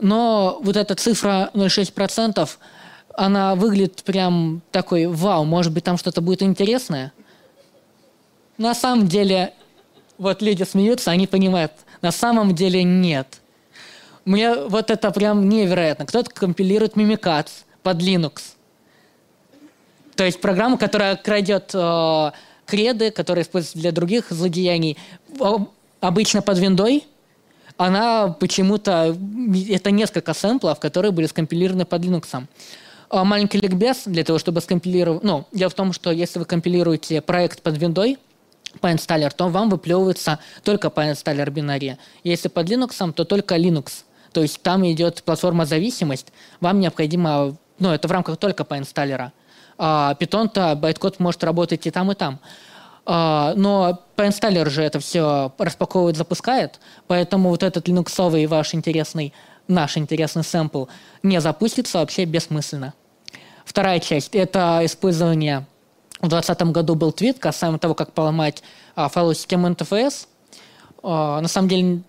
[0.00, 2.48] Но вот эта цифра 0,6%,
[3.14, 7.12] она выглядит прям такой, вау, может быть, там что-то будет интересное.
[8.56, 9.54] На самом деле,
[10.18, 13.40] вот люди смеются, они понимают, на самом деле нет.
[14.24, 16.06] Мне вот это прям невероятно.
[16.06, 17.50] Кто-то компилирует Mimikatz
[17.84, 18.40] под Linux.
[20.16, 22.32] То есть программу, которая крадет э,
[22.68, 24.98] креды, которые используются для других злодеяний,
[26.00, 27.04] обычно под виндой,
[27.76, 29.16] она почему-то...
[29.70, 32.46] Это несколько сэмплов, которые были скомпилированы под Linux.
[33.10, 35.22] А маленький ликбез для того, чтобы скомпилировать...
[35.22, 38.18] Ну, дело в том, что если вы компилируете проект под виндой,
[38.80, 38.92] по
[39.32, 41.98] то вам выплевывается только по инсталлер бинария.
[42.22, 44.04] Если под Linux, то только Linux.
[44.32, 46.32] То есть там идет платформа зависимость.
[46.60, 47.56] Вам необходимо...
[47.78, 49.32] Ну, это в рамках только по.
[49.78, 52.40] А Python-то байткод может работать и там, и там.
[53.06, 59.32] А, но PNStaller же это все распаковывает, запускает, поэтому вот этот линуксовый ваш интересный,
[59.66, 60.86] наш интересный сэмпл
[61.22, 62.92] не запустится вообще бессмысленно.
[63.64, 65.66] Вторая часть– это использование
[66.20, 68.62] в 2020 году был твит касаемо того, как поломать
[68.96, 70.26] а, файловую систему NTFS.
[71.02, 72.02] А, на самом деле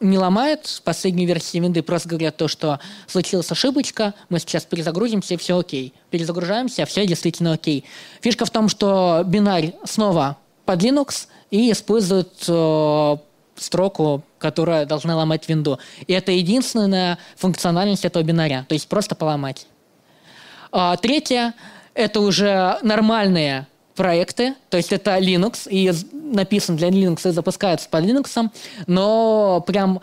[0.00, 0.66] не ломает.
[0.66, 5.58] В последней версии винды просто говорят то, что случилась ошибочка, мы сейчас перезагрузимся, и все
[5.58, 5.92] окей.
[6.10, 7.84] Перезагружаемся, все действительно окей.
[8.20, 13.16] Фишка в том, что бинарь снова под Linux и использует э,
[13.56, 15.78] строку, которая должна ломать винду.
[16.06, 19.66] И это единственная функциональность этого бинаря, то есть просто поломать.
[20.70, 21.54] А, третье–
[21.94, 23.66] это уже нормальные
[23.98, 28.50] проекты, то есть это Linux, и написан для Linux и запускается под Linux,
[28.86, 30.00] но прям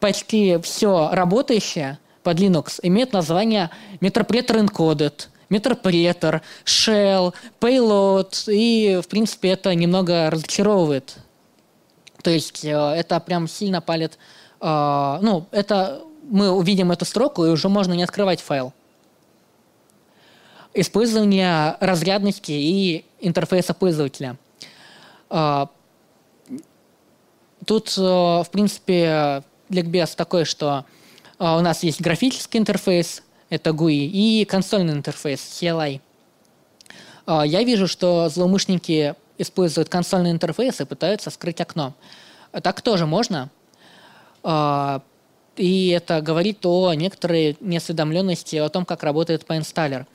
[0.00, 9.50] почти все работающее под Linux имеет название Meterpreter Encoded, Meterpreter, Shell, Payload, и, в принципе,
[9.50, 11.16] это немного разочаровывает.
[12.22, 14.18] То есть э, это прям сильно палит...
[14.62, 18.72] Э, ну, это мы увидим эту строку, и уже можно не открывать файл
[20.74, 24.36] использование разрядности и интерфейса пользователя.
[25.30, 25.68] А,
[27.64, 30.84] тут, э, в принципе, ликбез такой, что
[31.38, 36.00] а, у нас есть графический интерфейс, это GUI, и консольный интерфейс, CLI.
[37.26, 41.94] А, я вижу, что злоумышленники используют консольный интерфейс и пытаются скрыть окно.
[42.62, 43.50] Так тоже можно.
[45.56, 50.02] И это говорит о некоторой неосведомленности о том, как работает PyInstaller.
[50.02, 50.06] А,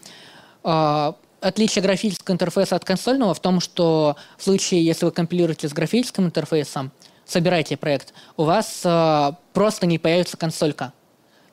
[0.61, 6.25] отличие графического интерфейса от консольного в том, что в случае, если вы компилируете с графическим
[6.25, 6.91] интерфейсом,
[7.25, 10.93] собираете проект, у вас э, просто не появится консолька.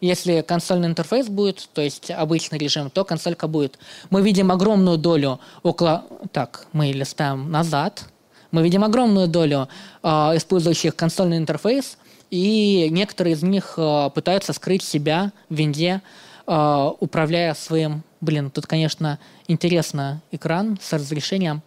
[0.00, 3.78] Если консольный интерфейс будет, то есть обычный режим, то консолька будет.
[4.10, 6.04] Мы видим огромную долю около...
[6.32, 8.04] Так, мы листаем назад.
[8.50, 9.68] Мы видим огромную долю
[10.02, 11.98] э, использующих консольный интерфейс,
[12.30, 16.02] и некоторые из них э, пытаются скрыть себя в винде,
[16.46, 21.62] э, управляя своим Блин, тут, конечно, интересно экран с разрешением.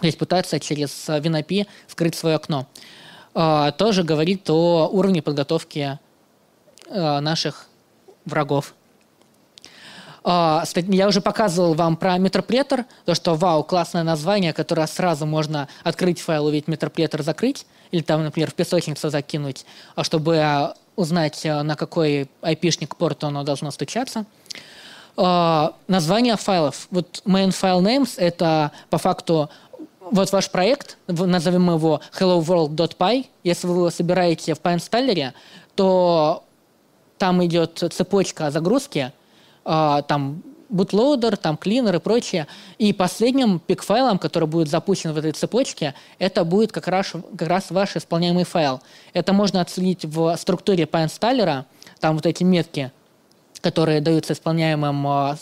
[0.00, 2.66] То есть пытаться через WinAPI скрыть свое окно.
[3.34, 5.98] А, тоже говорит о уровне подготовки
[6.88, 7.66] а, наших
[8.24, 8.74] врагов.
[10.22, 15.66] А, я уже показывал вам про метроплетер, то, что вау, классное название, которое сразу можно
[15.82, 19.64] открыть файл, увидеть метроплетер, закрыть, или там, например, в песочницу закинуть,
[20.02, 24.24] чтобы узнать, на какой IP-шник порт оно должно стучаться.
[25.16, 26.86] Название файлов.
[26.90, 29.50] Вот main file names– это по факту
[30.00, 33.26] вот ваш проект, назовем его helloworld.py.
[33.44, 35.32] Если вы его собираете в PyInstallerе,
[35.74, 36.44] то
[37.18, 39.12] там идет цепочка загрузки,
[39.64, 42.46] там bootloader, там cleaner и прочее.
[42.78, 47.70] И последним пик-файлом, который будет запущен в этой цепочке, это будет как раз, как раз
[47.70, 48.80] ваш исполняемый файл.
[49.12, 51.64] Это можно отследить в структуре PyInstaller,
[52.00, 52.92] там вот эти метки,
[53.60, 55.36] которые даются исполняемым э,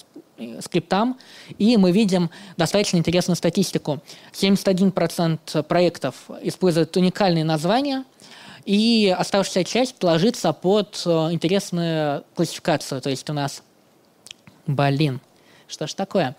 [0.61, 1.19] скриптам,
[1.59, 4.01] и мы видим достаточно интересную статистику.
[4.33, 8.05] 71% проектов используют уникальные названия,
[8.65, 13.01] и оставшаяся часть ложится под э, интересную классификацию.
[13.01, 13.63] То есть у нас
[14.69, 15.23] Блин,
[15.67, 16.37] что ж такое?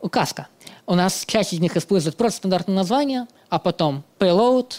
[0.00, 0.48] Указка.
[0.86, 4.72] У нас часть из них использует просто стандартное название, а потом payload,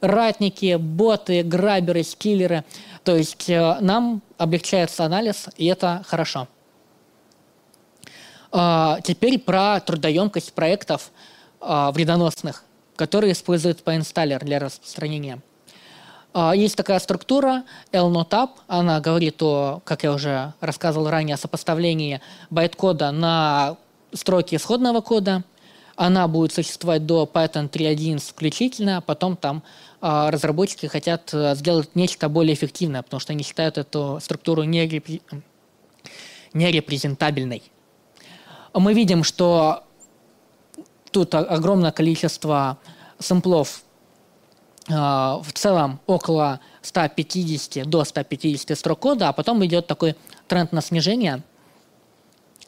[0.00, 2.64] ратники, боты, граберы, скиллеры.
[3.02, 6.46] То есть э, нам облегчается анализ, и это хорошо.
[8.52, 11.10] Э, теперь про трудоемкость проектов
[11.60, 12.62] э, вредоносных,
[12.94, 15.40] которые используют PyInstaller для распространения.
[16.32, 22.20] А, есть такая структура LNOTAP, она говорит о, как я уже рассказывал ранее, о сопоставлении
[22.50, 23.76] байт-кода на
[24.12, 25.42] строки исходного кода.
[25.96, 29.62] Она будет существовать до Python 3.1 включительно, а потом там
[30.00, 35.20] э, разработчики хотят э, сделать нечто более эффективное, потому что они считают эту структуру нерепри...
[36.54, 37.62] нерепрезентабельной.
[38.72, 39.82] Мы видим, что
[41.10, 42.78] тут огромное количество
[43.18, 43.89] сэмплов а,
[44.88, 50.16] в целом около 150 до 150 строк кода, а потом идет такой
[50.48, 51.42] тренд на снижение,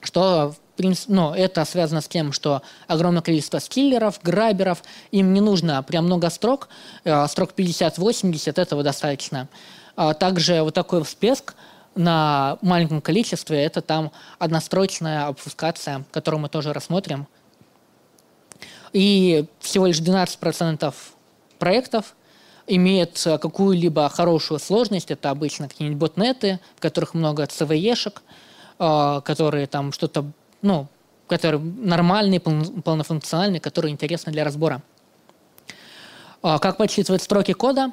[0.01, 0.55] что
[1.09, 6.31] ну, это связано с тем, что огромное количество скиллеров, граберов, им не нужно прям много
[6.31, 6.69] строк,
[7.05, 9.49] а, строк 50-80, этого достаточно.
[9.97, 11.55] А также вот такой всплеск
[11.95, 17.27] на маленьком количестве, это там однострочная обфускация, которую мы тоже рассмотрим.
[18.93, 20.95] И всего лишь 12%
[21.63, 22.17] проектов
[22.67, 25.13] имеет э, какую-либо хорошую сложность.
[25.13, 28.21] Это обычно какие-нибудь ботнеты, в которых много CVE-шек,
[28.81, 30.25] э, которые там что-то,
[30.61, 30.89] ну,
[31.29, 34.83] которые нормальные, полнофункциональные, которые интересны для разбора.
[36.43, 37.93] Э, как подсчитывать строки кода?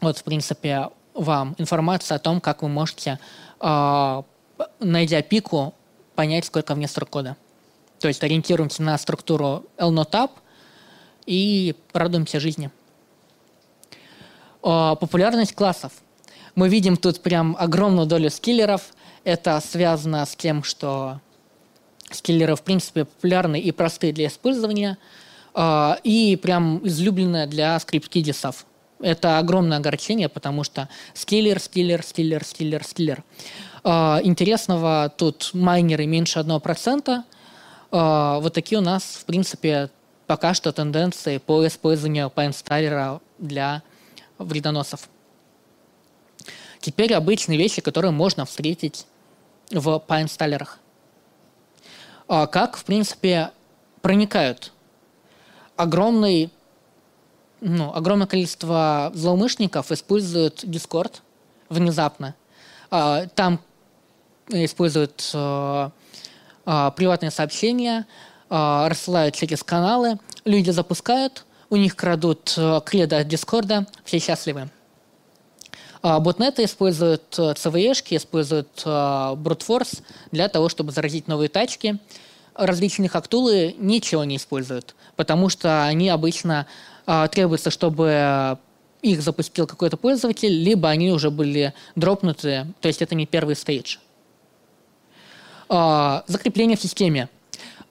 [0.00, 3.18] Вот, в принципе, вам информация о том, как вы можете,
[3.60, 5.74] найдя пику,
[6.14, 7.36] понять, сколько в ней строк кода.
[7.98, 10.30] То есть ориентируемся на структуру LNOTAP–
[11.30, 12.70] и радуемся жизни.
[14.62, 15.92] О, популярность классов.
[16.56, 18.92] Мы видим тут прям огромную долю скиллеров.
[19.22, 21.20] Это связано с тем, что
[22.10, 24.98] скиллеры, в принципе, популярны и простые для использования,
[25.54, 28.66] э, и прям излюбленные для скрипт-кидисов.
[28.98, 33.22] Это огромное огорчение, потому что скиллер, скиллер, скиллер, скиллер, скиллер.
[33.84, 37.22] Э, интересного тут майнеры меньше 1%.
[37.92, 39.90] Э, вот такие у нас, в принципе,
[40.30, 43.82] пока что тенденции по использованию PineStarter для
[44.38, 45.08] вредоносов.
[46.78, 49.06] Теперь обычные вещи, которые можно встретить
[49.72, 50.78] в пайнсталлерах.
[52.28, 53.50] А как, в принципе,
[54.02, 54.72] проникают
[55.74, 56.52] огромный,
[57.60, 61.22] ну, огромное количество злоумышленников используют Discord
[61.68, 62.36] внезапно.
[62.88, 63.58] А, там
[64.46, 65.90] используют а,
[66.64, 73.86] приватные сообщения, э, рассылают через каналы, люди запускают, у них крадут э, кредо от Дискорда,
[74.04, 74.68] все счастливы.
[76.02, 81.98] Э, ботнеты используют CVE-шки, используют э, Force для того, чтобы заразить новые тачки.
[82.54, 86.66] Различные хактулы ничего не используют, потому что они обычно
[87.06, 88.58] э, требуется, чтобы
[89.00, 93.98] их запустил какой-то пользователь, либо они уже были дропнуты, то есть это не первый стейдж.
[95.68, 97.28] Э, закрепление в системе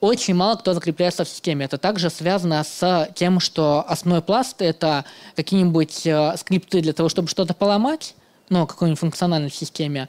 [0.00, 1.66] очень мало кто закрепляется в системе.
[1.66, 5.04] Это также связано с тем, что основной пласт— это
[5.36, 8.14] какие-нибудь э, скрипты для того, чтобы что-то поломать,
[8.48, 10.08] ну, какой-нибудь функциональной системе.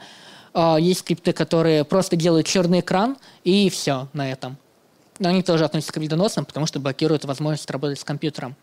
[0.54, 4.58] Э, есть скрипты, которые просто делают черный экран, и все на этом.
[5.20, 8.56] Но они тоже относятся к вредоносным, потому что блокируют возможность работать с компьютером.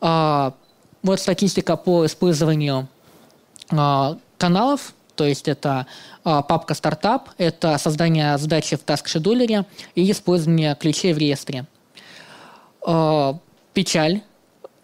[0.00, 0.52] Э,
[1.02, 2.86] вот статистика по использованию
[3.70, 5.86] э, каналов то есть это
[6.24, 11.66] э, папка стартап, это создание задачи в task шедулере и использование ключей в реестре.
[12.86, 13.34] Э,
[13.74, 14.22] печаль.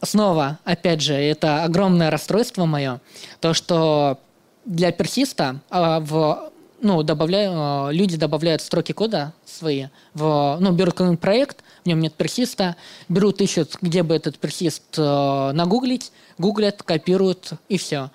[0.02, 3.00] Снова, опять же, это огромное расстройство мое,
[3.40, 4.18] то, что
[4.66, 6.50] для персиста э, в
[6.82, 12.12] ну, добавляю, люди добавляют строки кода свои, в, ну, берут какой-нибудь проект, в нем нет
[12.12, 12.76] персиста,
[13.08, 18.10] берут, ищут, где бы этот персист э, нагуглить, гуглят, копируют, и все.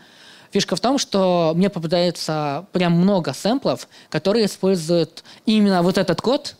[0.51, 6.55] Фишка в том, что мне попадается прям много сэмплов, которые используют именно вот этот код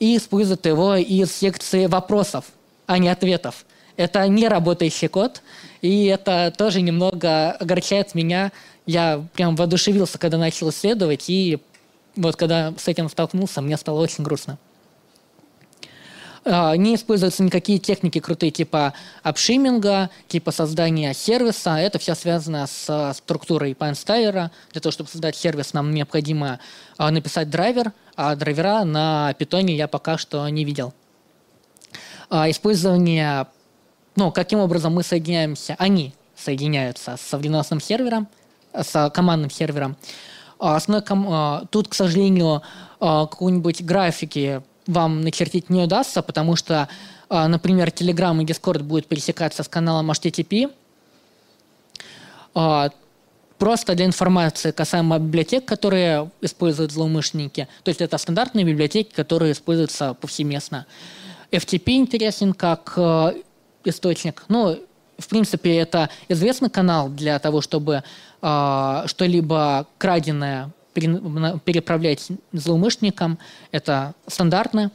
[0.00, 2.46] и используют его из секции вопросов,
[2.86, 3.64] а не ответов.
[3.96, 5.42] Это не работающий код,
[5.82, 8.52] и это тоже немного огорчает меня.
[8.86, 11.58] Я прям воодушевился, когда начал исследовать, и
[12.16, 14.58] вот когда с этим столкнулся, мне стало очень грустно.
[16.50, 21.76] А, не используются никакие техники крутые типа апшиминга, типа создания сервиса.
[21.76, 24.50] Это все связано с структурой пайнстайлера.
[24.72, 26.58] Для того, чтобы создать сервис, нам необходимо
[26.96, 30.94] а, написать драйвер, а драйвера на питоне я пока что не видел.
[32.30, 33.46] А, использование,
[34.16, 38.26] ну, каким образом мы соединяемся, они соединяются с вредоносным сервером,
[38.72, 39.96] с командным сервером.
[40.58, 42.62] Основной, тут, к сожалению,
[42.98, 46.88] какой-нибудь графики вам начертить не удастся, потому что,
[47.28, 50.70] а, например, Telegram и Discord будут пересекаться с каналом HTTP.
[52.54, 52.90] А,
[53.58, 57.68] просто для информации касаемо библиотек, которые используют злоумышленники.
[57.84, 60.86] То есть это стандартные библиотеки, которые используются повсеместно.
[61.52, 63.32] FTP интересен как э,
[63.84, 64.44] источник.
[64.48, 64.78] Ну,
[65.18, 68.04] в принципе, это известный канал для того, чтобы
[68.40, 70.70] что-либо краденое
[71.64, 73.38] переправлять злоумышленникам.
[73.72, 74.90] Это стандартно.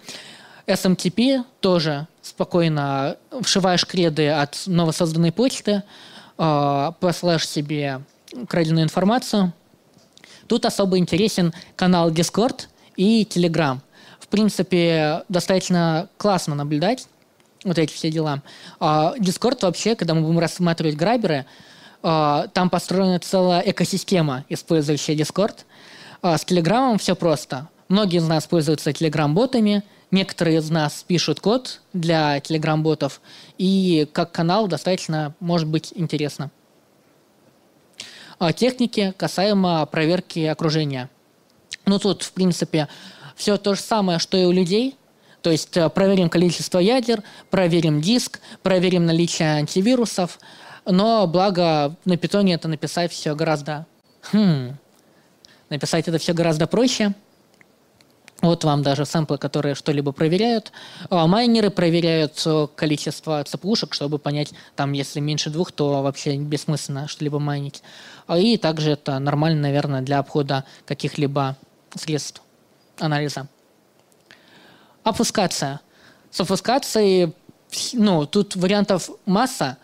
[0.68, 5.84] SMTP тоже спокойно вшиваешь креды от новосозданной почты,
[6.38, 6.92] э,
[7.40, 8.02] себе
[8.48, 9.54] краденую информацию.
[10.48, 13.80] Тут особо интересен канал Discord и Telegram.
[14.20, 17.08] В принципе, достаточно классно наблюдать
[17.64, 18.42] вот эти все дела.
[18.80, 21.46] А Discord вообще, когда мы будем рассматривать граберы,
[22.02, 25.60] а, там построена целая экосистема, использующая Discord–
[26.24, 27.70] с Телеграмом все просто.
[27.90, 33.22] Многие из нас пользуются Телеграм-ботами, некоторые из нас пишут код для Телеграм-ботов,
[33.58, 36.50] и как канал достаточно может быть интересно.
[38.40, 41.10] А техники касаемо проверки окружения.
[41.86, 42.88] Ну, тут, в принципе,
[43.36, 44.96] все то же самое, что и у людей.
[45.42, 50.40] То есть э, проверим количество ядер, проверим диск, проверим наличие антивирусов.
[50.86, 53.86] Но благо на питоне это написать все гораздо
[54.32, 54.78] хм,
[55.74, 57.16] Написать это все гораздо проще.
[58.42, 60.72] Вот вам даже сэмплы, которые что-либо проверяют.
[61.10, 67.08] А майнеры проверяют э, количество цепушек, чтобы понять, там, если меньше двух, то вообще бессмысленно
[67.08, 67.82] что-либо майнить.
[68.28, 71.58] А и также это нормально, наверное, для обхода каких-либо
[71.96, 72.44] средств
[73.00, 73.48] анализа.
[75.04, 75.82] Опускация.
[76.30, 77.34] С опускацией,
[77.94, 79.78] ну, тут вариантов масса,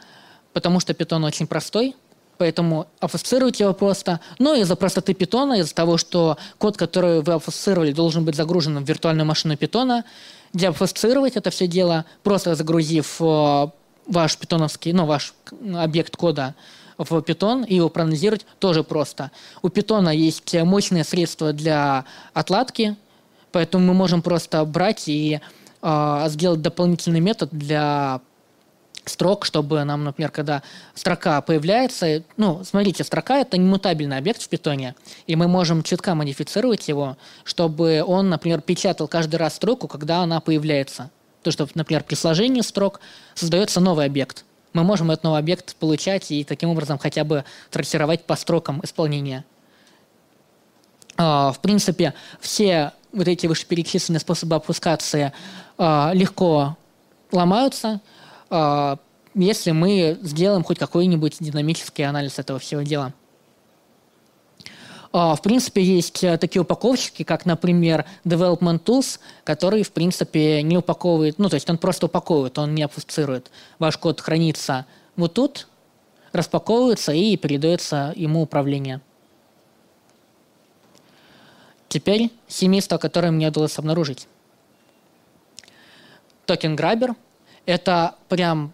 [0.53, 1.95] потому что питон очень простой–
[2.39, 4.21] поэтому обфусцировать его просто.
[4.39, 8.87] Но из-за простоты питона, из-за того, что код, который вы обфусцировали, должен быть загружен в
[8.87, 10.05] виртуальную машину питона,
[10.53, 13.67] деобфусцировать это все дело, просто загрузив э,
[14.07, 15.33] ваш питоновский, ну, ваш
[15.75, 16.55] объект кода
[16.97, 19.31] в питон и его проанализировать тоже просто.
[19.61, 22.95] У питона есть мощные средства для отладки,
[23.51, 25.41] поэтому мы можем просто брать и
[25.81, 28.21] э, сделать дополнительный метод для
[29.05, 34.95] строк, чтобы нам, например, когда строка появляется, ну, смотрите, строка— это немутабельный объект в питоне,
[35.27, 40.39] и мы можем чутка модифицировать его, чтобы он, например, печатал каждый раз строку, когда она
[40.39, 41.09] появляется.
[41.43, 42.99] То, что, например, при сложении строк
[43.33, 44.43] создается новый объект.
[44.73, 49.45] Мы можем этот новый объект получать и таким образом хотя бы трассировать по строкам исполнения.
[51.17, 55.33] А, в принципе, все вот эти вышеперечисленные способы опускации
[55.77, 56.77] а, легко
[57.31, 58.01] ломаются–
[58.49, 63.13] если мы сделаем хоть какой-нибудь динамический анализ этого всего дела.
[65.11, 70.77] А, в принципе, есть э, такие упаковщики, как, например, Development Tools, который, в принципе, не
[70.77, 73.49] упаковывает, ну, то есть он просто упаковывает, он не обфусцирует.
[73.79, 74.85] Ваш код хранится
[75.15, 75.67] вот тут,
[76.31, 79.01] распаковывается и передается ему управление.
[81.87, 84.27] Теперь семейство, которое мне удалось обнаружить.
[86.45, 87.15] Токен Grabber–
[87.70, 88.74] это прям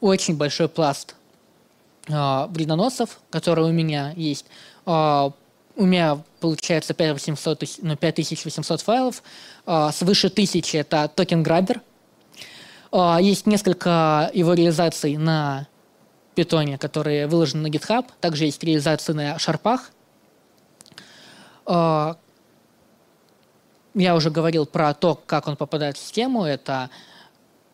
[0.00, 1.14] очень большой пласт
[2.08, 4.46] э, вредоносов, которые у меня есть.
[4.84, 5.30] Э,
[5.76, 9.22] у меня получается 5800, ну, 5800 файлов,
[9.66, 11.82] э, свыше 1000 это токен грабер.
[12.90, 15.68] Э, есть несколько его реализаций на
[16.34, 18.06] питоне, которые выложены на GitHub.
[18.20, 19.92] Также есть реализации на шарпах.
[21.66, 22.14] Э,
[23.94, 26.44] я уже говорил про то, как он попадает в систему.
[26.44, 26.90] Это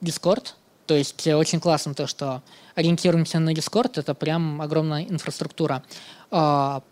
[0.02, 0.54] Discord.
[0.86, 2.42] То есть э, очень классно то, что
[2.74, 5.82] ориентируемся на Discord, это прям огромная инфраструктура.
[6.30, 6.82] А,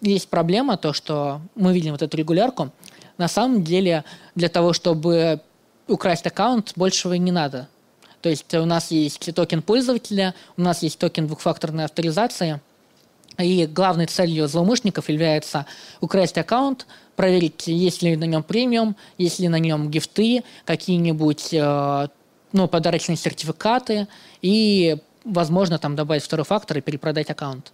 [0.00, 2.70] есть проблема, то, что мы видим вот эту регулярку.
[3.18, 4.04] На самом деле,
[4.34, 5.40] для того, чтобы
[5.88, 7.68] украсть аккаунт, большего не надо.
[8.22, 12.60] То есть у нас есть токен пользователя, у нас есть токен двухфакторной авторизации,
[13.38, 15.66] И главной целью злоумышленников является
[16.00, 16.86] украсть аккаунт,
[17.16, 22.08] проверить, есть ли на нем премиум, есть ли на нем гифты, какие-нибудь э,
[22.52, 24.08] ну, подарочные сертификаты
[24.42, 27.72] и, возможно, там добавить второй фактор и перепродать аккаунт.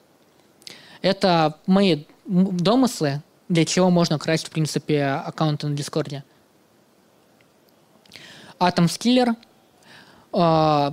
[1.02, 6.24] Это мои домыслы, для чего можно красть, в принципе, аккаунты на Дискорде.
[8.58, 9.36] Atom Skiller.
[10.32, 10.92] Э,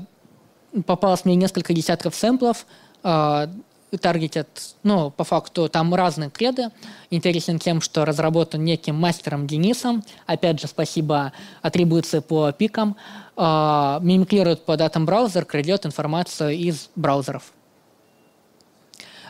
[0.84, 2.66] попалось мне несколько десятков сэмплов.
[3.98, 4.48] Таргетят,
[4.84, 6.70] ну, по факту, там разные креды.
[7.10, 10.04] Интересен тем, что разработан неким мастером Денисом.
[10.26, 11.32] Опять же, спасибо
[11.62, 12.96] атрибуции по пикам.
[13.38, 17.54] Э, мимикрирует под Atom браузер, крадет информацию из браузеров.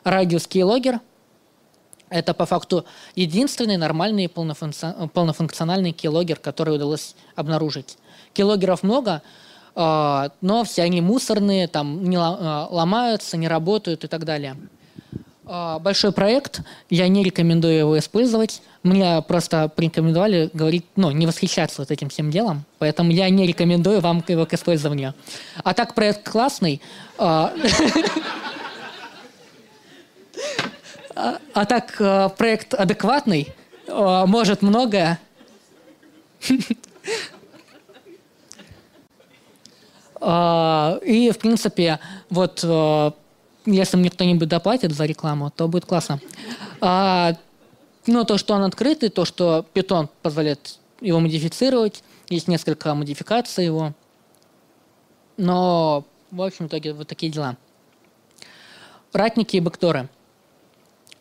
[0.03, 0.99] Radius Keylogger–
[2.09, 2.85] это по факту
[3.15, 7.97] единственный нормальный полнофункциональный keylogger, который удалось обнаружить.
[8.35, 9.21] Keyloggerов много,
[9.75, 14.55] но все они мусорные, там не а, ломаются, не работают и так далее.
[15.45, 18.61] А, большой проект, я не рекомендую его использовать.
[18.83, 23.99] Мне просто порекомендовали говорить, ну, не восхищаться вот этим всем делом, поэтому я не рекомендую
[23.99, 25.15] вам его к использованию.
[25.63, 26.81] А так проект классный.
[27.17, 27.53] А,
[31.53, 33.53] а так проект адекватный,
[33.87, 35.19] может многое.
[40.25, 41.99] А, и, в принципе,
[42.29, 43.11] вот э,
[43.65, 46.19] если мне кто-нибудь доплатит за рекламу, то будет классно.
[46.81, 47.33] А,
[48.07, 53.93] ну, то, что он открытый, то, что Python позволяет его модифицировать, есть несколько модификаций его.
[55.37, 57.57] Но, в общем, итоге вот такие дела.
[59.11, 60.09] Ратники и бэкторы–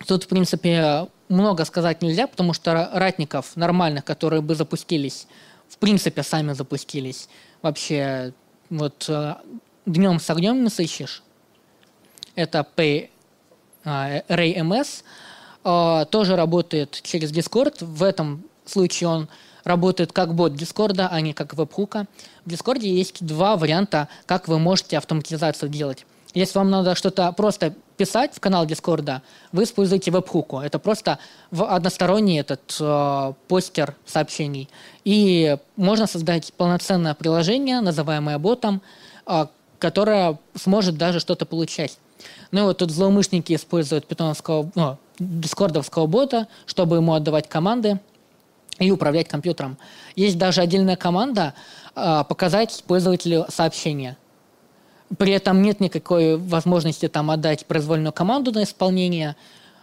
[0.06, 5.26] Тут, в принципе, много сказать нельзя, потому что ратников нормальных, которые бы запустились,
[5.68, 7.28] в принципе, сами запустились,
[7.62, 8.32] вообще
[8.72, 9.34] вот э,
[9.86, 11.22] днем с огнем не сыщешь.
[12.34, 13.10] Это Pay,
[13.84, 15.04] uh, RayMS.
[15.62, 17.84] Uh, тоже работает через Discord.
[17.84, 19.28] В этом случае он
[19.64, 22.06] работает как бот Дискорда, а не как веб-хука.
[22.44, 26.06] В Дискорде есть два варианта, как вы можете автоматизацию делать.
[26.34, 29.22] Если вам надо что-то просто писать в канал Дискорда,
[29.52, 30.60] вы используете веб-хуку.
[30.60, 31.18] Это просто
[31.50, 34.68] односторонний этот э, постер сообщений.
[35.04, 38.80] И можно создать полноценное приложение, называемое ботом,
[39.26, 39.46] э,
[39.78, 41.98] которое сможет даже что-то получать.
[42.50, 48.00] Ну и вот тут злоумышленники используют питоновского, ну, дискордовского бота, чтобы ему отдавать команды
[48.78, 49.76] и управлять компьютером.
[50.16, 51.52] Есть даже отдельная команда
[51.94, 54.16] э, показать пользователю сообщения.
[55.18, 59.36] При этом нет никакой возможности там отдать произвольную команду на исполнение,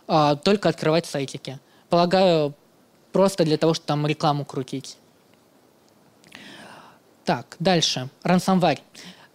[0.08, 1.60] а, только открывать сайтики.
[1.90, 2.54] Полагаю,
[3.12, 4.98] просто для того, чтобы там рекламу крутить.
[7.26, 8.10] Так, дальше.
[8.24, 8.80] Ransomware.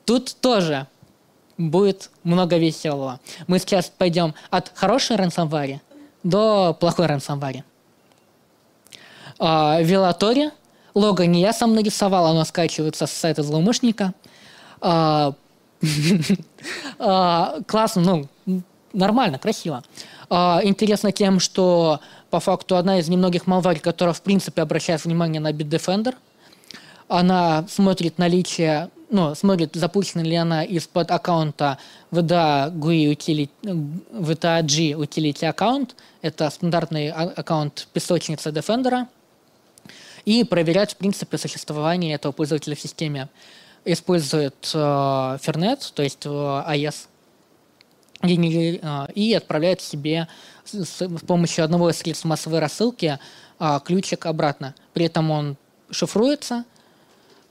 [0.04, 0.88] Тут тоже
[1.56, 3.20] будет много веселого.
[3.46, 5.80] Мы сейчас пойдем от хорошей ransomware
[6.24, 7.62] до плохой ransomware.
[9.38, 10.50] А, Велатори.
[10.94, 14.14] Лого не я сам нарисовал, оно скачивается с сайта злоумышленника.
[14.80, 15.34] А,
[17.66, 18.62] классно, ну,
[18.92, 19.82] нормально, красиво.
[20.30, 25.40] А, интересно тем, что по факту одна из немногих малварь, которая в принципе обращает внимание
[25.40, 26.14] на Bitdefender.
[27.08, 31.78] Она смотрит наличие, ну, смотрит, запущена ли она из-под аккаунта
[32.10, 35.94] VDA GUI utility, VDA G utility аккаунт.
[36.22, 39.06] Это стандартный а, аккаунт песочницы Defender.
[40.24, 43.28] И проверяет, в принципе, существование этого пользователя в системе
[43.84, 47.06] использует э, Fernet, то есть э, AES,
[48.22, 50.28] и, э, и отправляет себе
[50.64, 53.18] с, помощью одного из средств массовой рассылки
[53.84, 54.74] ключик обратно.
[54.94, 55.56] При этом он
[55.88, 56.64] шифруется,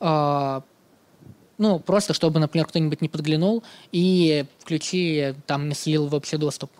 [0.01, 3.63] ну, просто чтобы, например, кто-нибудь не подглянул
[3.93, 6.71] и ключи там не слил в общий доступ.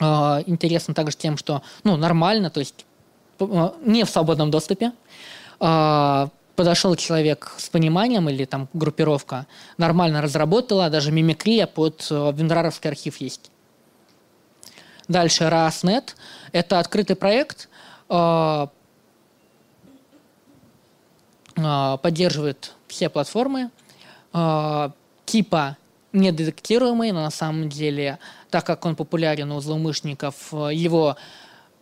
[0.00, 2.84] Интересно также тем, что, ну, нормально, то есть
[3.38, 4.92] не в свободном доступе,
[6.56, 9.46] подошел человек с пониманием или там группировка
[9.76, 13.50] нормально разработала, даже мимикрия под э, вендраровский архив есть.
[15.08, 16.14] Дальше RASNet.
[16.52, 17.68] Это открытый проект,
[18.08, 18.66] э,
[21.56, 23.70] э, поддерживает все платформы,
[25.26, 25.76] типа
[26.12, 28.18] недетектируемый, но на самом деле,
[28.50, 31.16] так как он популярен у злоумышленников, его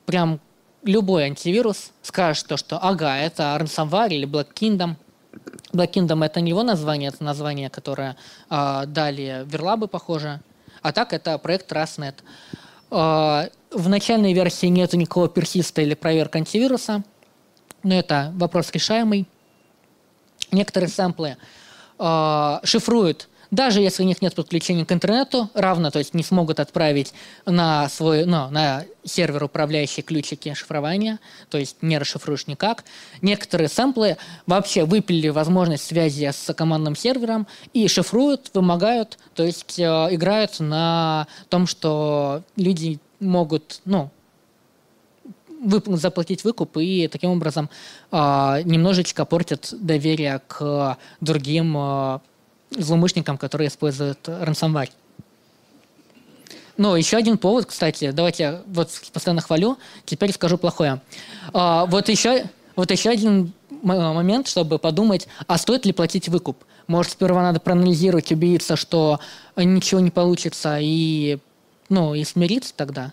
[0.07, 0.41] прям
[0.85, 4.97] любой антивирус скажет то, что ага, это ransomware или Black Kingdom.
[5.73, 8.17] Black Kingdom это не его название, это название, которое
[8.51, 10.41] э, дали верлабы, похоже.
[10.83, 12.17] А так это проект RASNet.
[12.91, 17.03] Э, в начальной версии нет никакого персиста или проверки антивируса,
[17.83, 19.27] но это вопрос решаемый.
[20.51, 21.37] Некоторые сэмплы
[21.99, 26.59] э, шифруют Даже если у них нет подключения к интернету, равно, то есть не смогут
[26.59, 27.13] отправить
[27.45, 32.83] на свой, ну, на сервер управляющие ключики шифрования, то есть не расшифруешь никак.
[33.21, 39.83] Некоторые сэмплы вообще выпили возможность связи с командным сервером и шифруют, вымогают, то есть э,
[39.83, 44.09] играют на том, что люди могут, ну,
[45.63, 47.69] вып- заплатить выкуп и таким образом
[48.11, 48.17] э,
[48.65, 52.19] немножечко портят доверие к другим э,
[52.77, 54.91] злоумышленникам, которые используют ransomware.
[56.77, 61.01] Но еще один повод, кстати, давайте вот постоянно хвалю, теперь скажу плохое.
[61.53, 62.47] А, вот еще,
[62.77, 63.53] вот еще один
[63.83, 66.65] момент, чтобы подумать, а стоит ли платить выкуп?
[66.87, 69.21] Может, сперва надо проанализировать, убедиться, что
[69.57, 71.39] ничего не получится, и,
[71.89, 73.13] ну, и смириться тогда?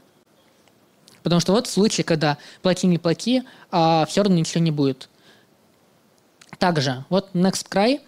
[1.23, 5.09] Потому что вот в случае, когда плати не плати, а все равно ничего не будет.
[6.57, 8.01] Также, вот NextCry,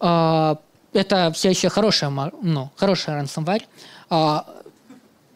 [0.00, 0.56] э,
[0.94, 3.64] это все еще хорошая, ну, хорошая ransomware,
[4.10, 4.38] э,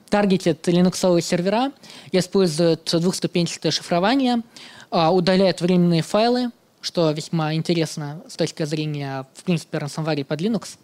[0.08, 1.72] таргетит линуксовые сервера,
[2.12, 4.42] использует двухступенчатое шифрование,
[4.90, 6.50] э, удаляет временные файлы,
[6.80, 10.78] что весьма интересно с точки зрения, в принципе, ransomware под Linux,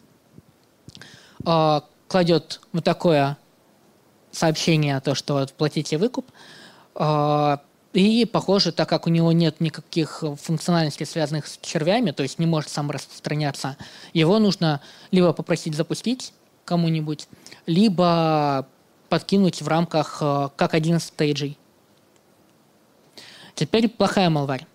[1.47, 3.39] э, кладет вот такое
[4.33, 6.27] сообщение, то, что платите выкуп.
[7.95, 12.47] И, похоже, так как у него нет никаких функциональностей, связанных с червями, то есть не
[12.47, 13.77] может сам распространяться,
[14.13, 14.81] его нужно
[15.13, 16.33] либо попросить запустить
[16.65, 17.29] кому-нибудь,
[17.67, 18.67] либо
[19.09, 21.57] подкинуть в рамках а, как один из стейджей.
[23.55, 24.67] Теперь плохая малварь.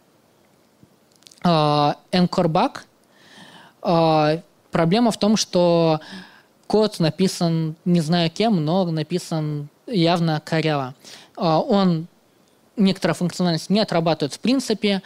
[1.44, 2.82] Encore
[3.82, 4.44] bug.
[4.72, 6.00] Проблема в том, что
[6.68, 10.96] код написан не знаю кем, но написан явно коряво.
[11.36, 12.08] Он
[12.80, 15.02] некоторая функциональность не отрабатывает в принципе.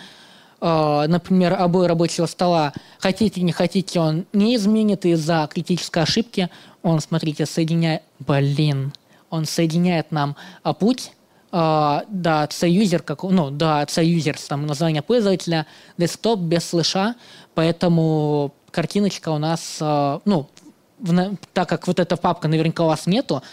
[0.62, 6.50] А, например, обои рабочего стола, хотите не хотите, он не изменит из-за критической ошибки.
[6.82, 8.04] Он, смотрите, соединяет...
[8.20, 8.94] Блин.
[9.30, 11.12] Он соединяет нам а, путь
[11.52, 15.68] до C-user, как, ну, до C-user, там название пользователя,
[16.00, 17.14] десктоп без слыша,
[17.54, 20.50] поэтому картиночка у нас, ну,
[20.98, 23.44] в, так как вот эта папка наверняка у вас нету,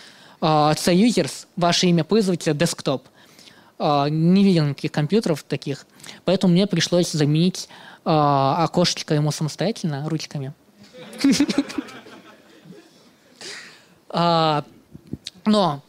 [0.40, 3.06] uh, users, ваше имя пользователя, десктоп.
[3.80, 5.86] Uh, не видел никаких компьютеров таких,
[6.26, 7.66] поэтому мне пришлось заменить
[8.04, 10.52] uh, окошечко ему самостоятельно ручками.
[15.46, 15.80] Но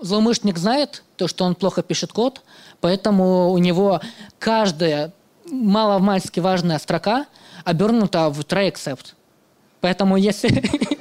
[0.00, 2.42] злоумышленник знает то, что он плохо пишет код,
[2.82, 4.02] поэтому у него
[4.38, 5.12] каждая
[5.50, 7.26] маломальски важная строка
[7.64, 9.14] обернута в try except.
[9.80, 10.48] Поэтому если...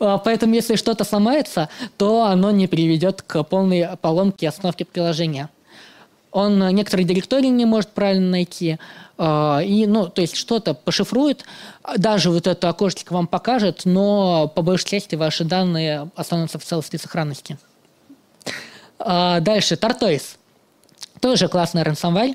[0.00, 5.50] А, поэтому если что-то сломается, то оно не приведет к полной поломке остановки приложения.
[6.32, 8.78] Он некоторые директории не может правильно найти,
[9.18, 11.44] а, и, ну, то есть что-то пошифрует,
[11.96, 16.96] даже вот это окошечко вам покажет, но по большей части ваши данные останутся в целости
[16.96, 17.58] и сохранности.
[18.98, 20.36] А, дальше, Tortoise.
[21.20, 22.34] Тоже классный ransomware.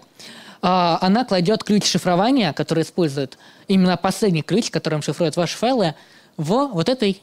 [0.62, 3.38] Она кладет ключ шифрования, который использует
[3.68, 5.96] именно последний ключ, которым шифрует ваши файлы,
[6.38, 7.22] в вот, этой,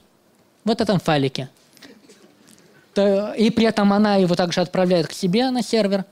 [0.64, 1.48] вот этом файлике.
[2.94, 6.04] И при этом она его также отправляет к себе на сервер.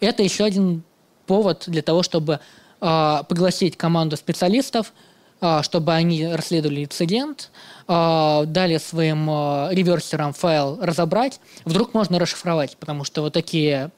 [0.00, 0.82] Это еще один
[1.26, 2.40] повод для того, чтобы
[2.80, 4.92] э, пригласить команду специалистов,
[5.40, 7.50] э, чтобы они расследовали инцидент,
[7.86, 11.38] э, дали своим э, реверсерам файл разобрать.
[11.64, 13.90] Вдруг можно расшифровать, потому что вот такие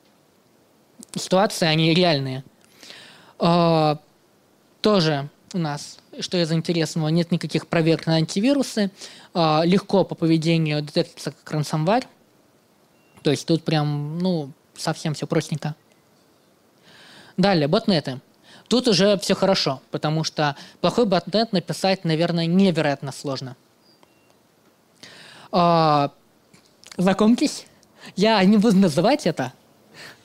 [1.14, 2.44] ситуации, они реальные.
[3.38, 3.98] А,
[4.80, 8.90] тоже у нас, что из интересного, нет никаких проверок на антивирусы.
[9.34, 12.06] А, легко по поведению детектится как ransomware.
[13.22, 15.74] То есть тут прям, ну, совсем все простенько.
[17.36, 18.20] Далее, ботнеты.
[18.68, 23.56] Тут уже все хорошо, потому что плохой ботнет написать, наверное, невероятно сложно.
[25.50, 26.12] А,
[26.96, 27.66] знакомьтесь,
[28.16, 29.52] я не буду называть это.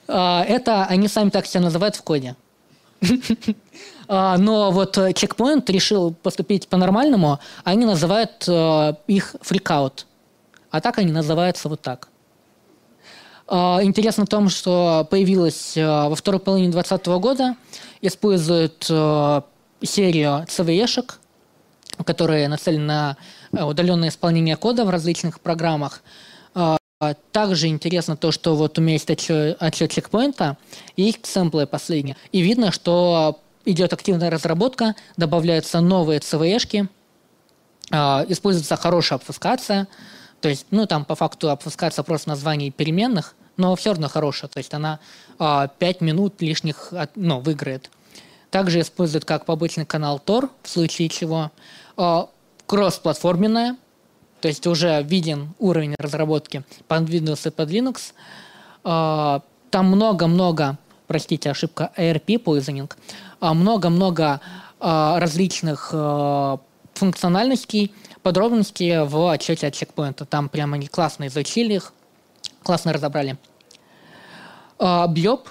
[0.08, 2.36] А, это они сами так себя называют в коде.
[4.12, 10.08] А, но вот чекпоинт решил поступить по-нормальному, они называют э, их фрикаут.
[10.72, 12.10] А так они называются вот так.
[13.48, 17.56] А, интересно в том, что появилась э, во второй половине 2020 года,
[18.02, 19.42] используют э,
[19.84, 21.20] серию CVE-шек,
[22.04, 23.16] которые нацелены
[23.52, 26.02] на удаленное исполнение кода в различных программах.
[27.02, 30.58] А также интересно то, что вот у меня есть отчет, отчет чекпоинта
[30.98, 32.18] их сэмплы последние.
[32.34, 36.90] И видно, что идет активная разработка, добавляются новые CVE-шки,
[37.90, 39.88] а, используется хорошая обфускация,
[40.42, 44.58] то есть, ну, там по факту обфускация просто названий переменных, но все равно хорошая, то
[44.58, 45.00] есть она
[45.38, 45.70] 5 а,
[46.04, 47.90] минут лишних ну, выиграет.
[48.52, 51.52] Также используют как побочный канал Tor, в случае чего.
[52.66, 53.78] Кроссплатформенная,
[54.42, 58.14] то есть уже виден уровень разработки под Windows и под Linux.
[58.84, 60.78] А, там много-много,
[61.08, 62.92] простите, ошибка, ARP poisoning,
[63.40, 64.42] а, много-много
[64.82, 65.94] различных
[66.94, 70.24] функциональностей, подробностей в отчете от чекпоинта.
[70.24, 71.92] Там прямо они классно изучили их,
[72.64, 73.38] классно разобрали.
[74.80, 75.50] Бьёб,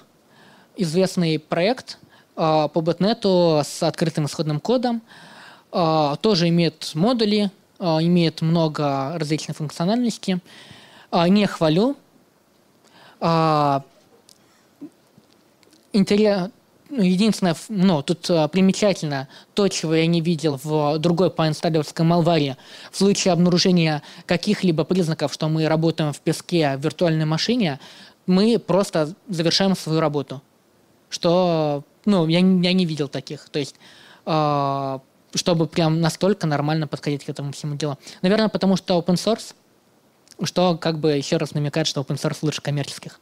[0.79, 1.99] известный проект
[2.37, 5.03] по ботнету с открытым исходным кодом,
[5.71, 10.39] тоже имеет модули, имеет много различных функциональностей.
[11.13, 11.97] Не хвалю.
[15.93, 16.51] Интерес,
[16.91, 22.57] ну, единственное, ну, тут примечательно то, чего я не видел в другой поинсталлерской малваре.
[22.91, 27.79] В случае обнаружения каких-либо признаков, что мы работаем в песке в виртуальной машине,
[28.27, 30.43] мы просто завершаем свою работу.
[31.11, 33.49] Что, ну, я, я не видел таких.
[33.49, 33.77] То есть,
[34.27, 34.99] э,
[35.35, 37.99] чтобы прям настолько нормально подходить к этому всему делу.
[38.23, 39.55] Наверное, потому что open source,
[40.45, 43.21] что как бы еще раз намекает, что open source лучше коммерческих.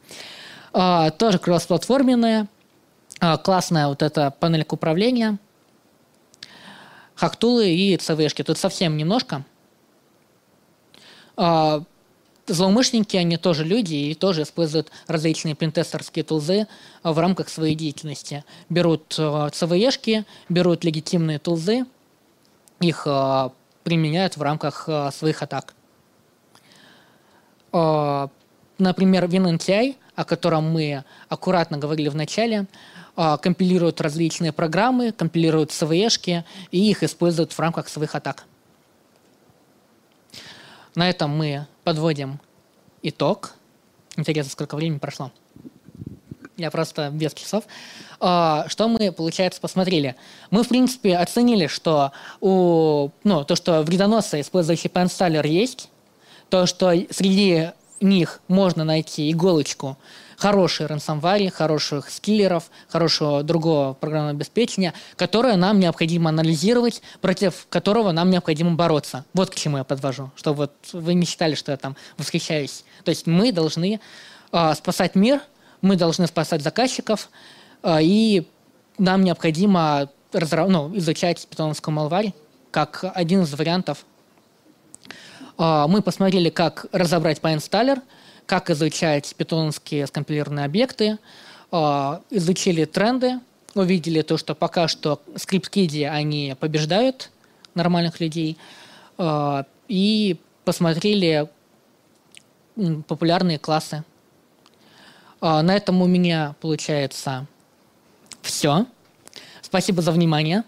[0.73, 2.47] Э, тоже кроссплатформенная,
[3.19, 5.37] а, классная вот эта панелька управления,
[7.15, 8.43] хактулы и CVшки.
[8.43, 9.43] Тут совсем немножко.
[11.35, 11.83] А,
[12.45, 16.67] злоумышленники, они тоже люди и тоже используют различные пентестерские тулзы
[17.03, 18.43] в рамках своей деятельности.
[18.69, 21.85] Берут CVE-шки, берут легитимные тулзы,
[22.79, 23.07] их
[23.83, 25.73] применяют в рамках своих атак.
[27.71, 32.67] Например, WinNTI, о котором мы аккуратно говорили в начале,
[33.15, 38.45] а, компилируют различные программы, компилируют CVE-шки и их используют в рамках своих атак.
[40.93, 42.39] На этом мы подводим
[43.01, 43.55] итог.
[44.15, 45.31] Интересно, сколько времени прошло.
[46.57, 47.65] Я просто без часов.
[48.19, 50.15] А, что мы, получается, посмотрели?
[50.49, 55.89] Мы, в принципе, оценили, что у, ну, то, что вредоносы, использующие PanStaller, есть,
[56.49, 57.69] то, что среди
[58.01, 59.97] них можно найти иголочку
[60.37, 68.29] хорошей ransomware, хороших скиллеров, хорошего другого программного обеспечения, которое нам необходимо анализировать, против которого нам
[68.29, 69.25] необходимо бороться.
[69.33, 72.83] Вот к чему я подвожу, чтобы вот вы не считали, что я там восхищаюсь.
[73.03, 73.99] То есть мы должны
[74.51, 75.41] э, спасать мир,
[75.81, 77.29] мы должны спасать заказчиков,
[77.83, 78.47] э, и
[78.97, 80.67] нам необходимо разра...
[80.67, 82.33] ну, изучать питоновскую малварь
[82.71, 84.05] как один из вариантов.
[85.57, 88.01] Э, мы посмотрели, как разобрать PyInstaller–
[88.47, 91.19] как изучать питонские скомпилированные объекты,
[91.69, 93.41] а, изучили тренды,
[93.75, 97.29] увидели то, что пока что скрипт-киди, они побеждают
[97.75, 98.57] нормальных людей,
[99.17, 101.49] а, и посмотрели
[103.07, 104.03] популярные классы.
[105.39, 107.45] А, на этом у меня получается
[108.41, 108.85] все.
[109.61, 110.63] Спасибо за внимание.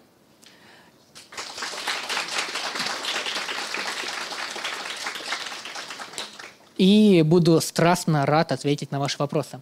[6.79, 9.59] и буду страстно рад ответить на ваши вопросы.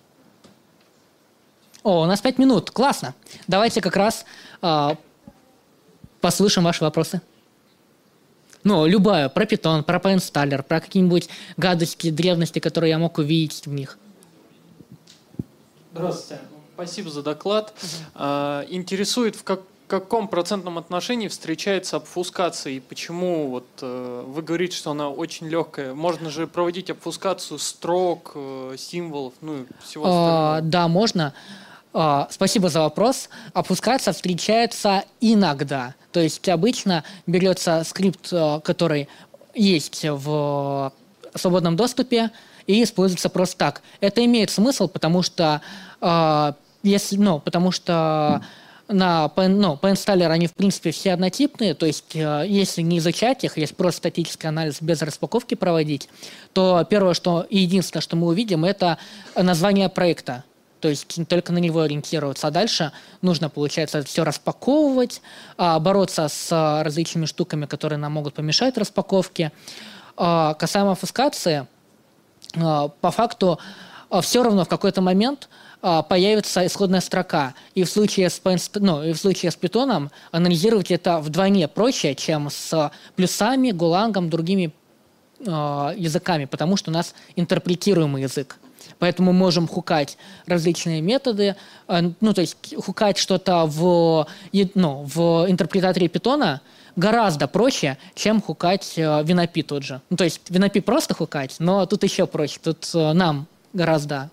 [1.84, 3.16] О, у нас пять минут, классно.
[3.48, 4.24] Давайте как раз
[4.62, 4.90] э,
[6.22, 7.22] послушаем ваши вопросы.
[8.64, 11.28] Ну, любая, про питон, про поинсталлер, про какие-нибудь
[11.58, 13.98] гадости, древности, которые я мог увидеть в них.
[15.98, 16.42] Здравствуйте.
[16.76, 17.74] Спасибо за доклад.
[18.14, 24.78] А, интересует, в как, каком процентном отношении встречается обфускация и почему вот э, вы говорите,
[24.78, 25.96] что она очень легкая?
[25.96, 30.58] Можно же проводить обфускацию строк, э, символов, ну и всего а, остального.
[30.58, 31.34] А, да, можно.
[31.94, 33.30] А, спасибо за вопрос.
[33.54, 35.96] Обфускация встречается иногда.
[36.12, 39.08] То есть обычно берется скрипт, э, который
[39.56, 40.94] есть в
[41.34, 42.30] свободном доступе
[42.68, 43.82] и используется просто так.
[44.02, 45.62] Это имеет смысл, потому что
[46.02, 46.54] э,
[46.84, 48.42] если, ну, потому что
[48.90, 53.58] на ну, PNStaller они, в принципе, все однотипные, то есть э, если не изучать их,
[53.58, 56.10] если просто статический анализ без распаковки проводить,
[56.54, 58.98] то первое, что и единственное, что мы увидим, это
[59.36, 60.44] название проекта.
[60.80, 62.48] То есть только на него ориентироваться.
[62.48, 62.92] А дальше
[63.24, 65.24] нужно, получается, все распаковывать,
[65.58, 69.52] а, бороться с различными штуками, которые нам могут помешать распаковке.
[70.16, 71.68] Касаемо фускации,
[72.54, 73.60] по факту
[74.22, 77.54] все равно в какой-то момент– а, появится исходная строка.
[77.76, 78.42] И в случае с,
[78.76, 84.74] ну, и в случае с питоном анализировать это вдвойне проще, чем с плюсами, гулангом, другими
[85.40, 88.58] э, языками, потому что у нас интерпретируемый язык.
[88.98, 90.18] Поэтому мы можем хукать
[90.48, 91.56] различные методы,
[91.88, 94.28] э, ну, то есть хукать что-то в,
[94.74, 96.62] ну, в интерпретаторе питона
[96.98, 100.02] гораздо проще, чем хукать э, винопи тот же.
[100.10, 102.60] Ну, то есть винопи просто хукать, но тут еще проще.
[102.62, 104.30] Тут нам гораздо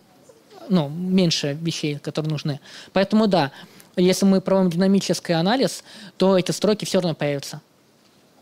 [0.69, 2.61] ну, меньше вещей, которые нужны.
[2.93, 3.53] Поэтому да,
[3.97, 5.85] если мы проводим динамический анализ,
[6.17, 7.61] то эти строки все равно появятся.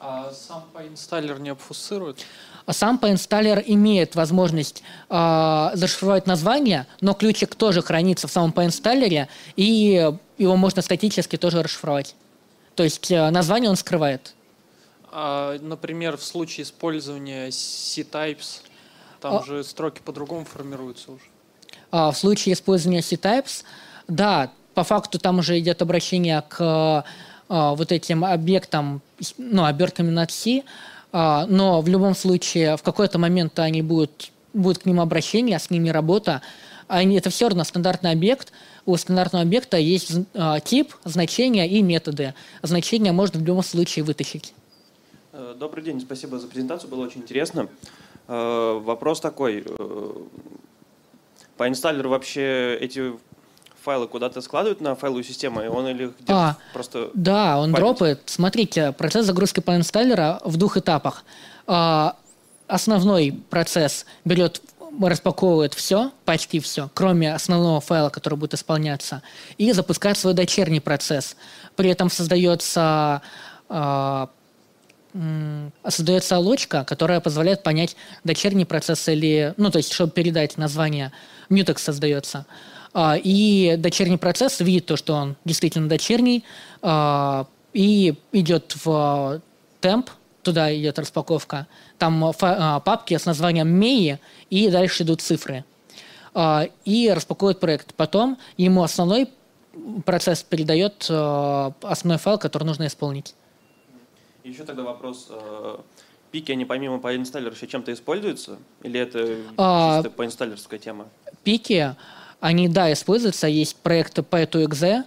[0.01, 2.25] А сам поинсталлер не обфусцирует?
[2.67, 9.29] А сам поинсталлер имеет возможность э, зашифровать название, но ключик тоже хранится в самом поинсталлере,
[9.57, 12.17] и его можно статически тоже расшифровать.
[12.75, 14.35] То есть э, название он скрывает.
[15.11, 18.63] А, например, в случае использования C-types,
[19.21, 19.43] там а...
[19.45, 21.25] же строки по-другому формируются уже.
[21.91, 23.65] А, в случае использования C-types,
[24.09, 27.05] да, по факту там уже идет обращение к
[27.49, 29.03] а, вот этим объектам,
[29.37, 30.63] ну, обертками над C,
[31.13, 35.69] а, но в любом случае в какой-то момент они будут, будет к ним обращение, с
[35.69, 36.41] ними работа.
[36.89, 38.53] Они, это все равно стандартный объект.
[38.85, 42.35] У стандартного объекта есть а, тип, значения и методы.
[42.63, 44.55] Значения можно в любом случае вытащить.
[45.33, 47.69] Э, добрый день, спасибо за презентацию, было очень интересно.
[48.29, 49.65] Э, вопрос такой.
[49.67, 50.13] Э,
[51.57, 53.13] по инсталлеру вообще эти
[53.83, 57.11] файлы куда-то складывают на файловую систему, и он или где-то а, просто...
[57.15, 57.77] Да, он память?
[57.77, 58.23] дропает.
[58.27, 61.25] Смотрите, процесс загрузки по инсталлера в двух этапах.
[61.67, 62.17] А,
[62.69, 64.63] основной процесс берет
[65.01, 69.23] распаковывает все, почти все, кроме основного файла, который будет исполняться,
[69.59, 71.37] и запускает свой дочерний процесс.
[71.77, 73.23] При этом создается
[73.69, 74.27] э,
[75.87, 79.53] создается лочка, которая позволяет понять, дочерний процесс или...
[79.57, 81.13] Ну, то есть, чтобы передать название,
[81.51, 82.47] mutex создается.
[82.95, 86.45] А, и дочерний процесс видит то, что он действительно дочерний,
[86.81, 89.41] а, и идет в
[89.81, 90.11] темп,
[90.43, 91.67] туда идет распаковка.
[91.99, 94.19] Там а, папки с названием MEI,
[94.51, 95.65] и дальше идут цифры.
[96.85, 97.95] И распаковывает проект.
[97.95, 99.29] Потом ему основной
[100.07, 103.35] процесс передает основной файл, который нужно исполнить.
[104.45, 105.29] Еще тогда вопрос.
[105.31, 105.79] Э,
[106.33, 108.59] пики, они помимо по инсталлеру еще чем-то используются?
[108.83, 111.07] Или это а, чисто по инсталлерская тема?
[111.45, 111.95] Пики,
[112.41, 113.47] они, да, используются.
[113.47, 115.05] Есть проект P2exe,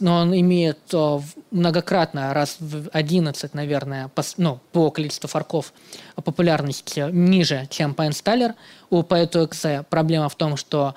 [0.00, 1.20] но он имеет э,
[1.50, 5.72] многократно, раз в 11, наверное, по, ну, по количеству форков
[6.16, 8.54] популярность ниже, чем по инсталлер.
[8.90, 10.94] У P2exe проблема в том, что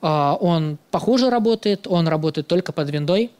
[0.00, 0.06] э,
[0.40, 3.30] он похуже работает, он работает только под виндой,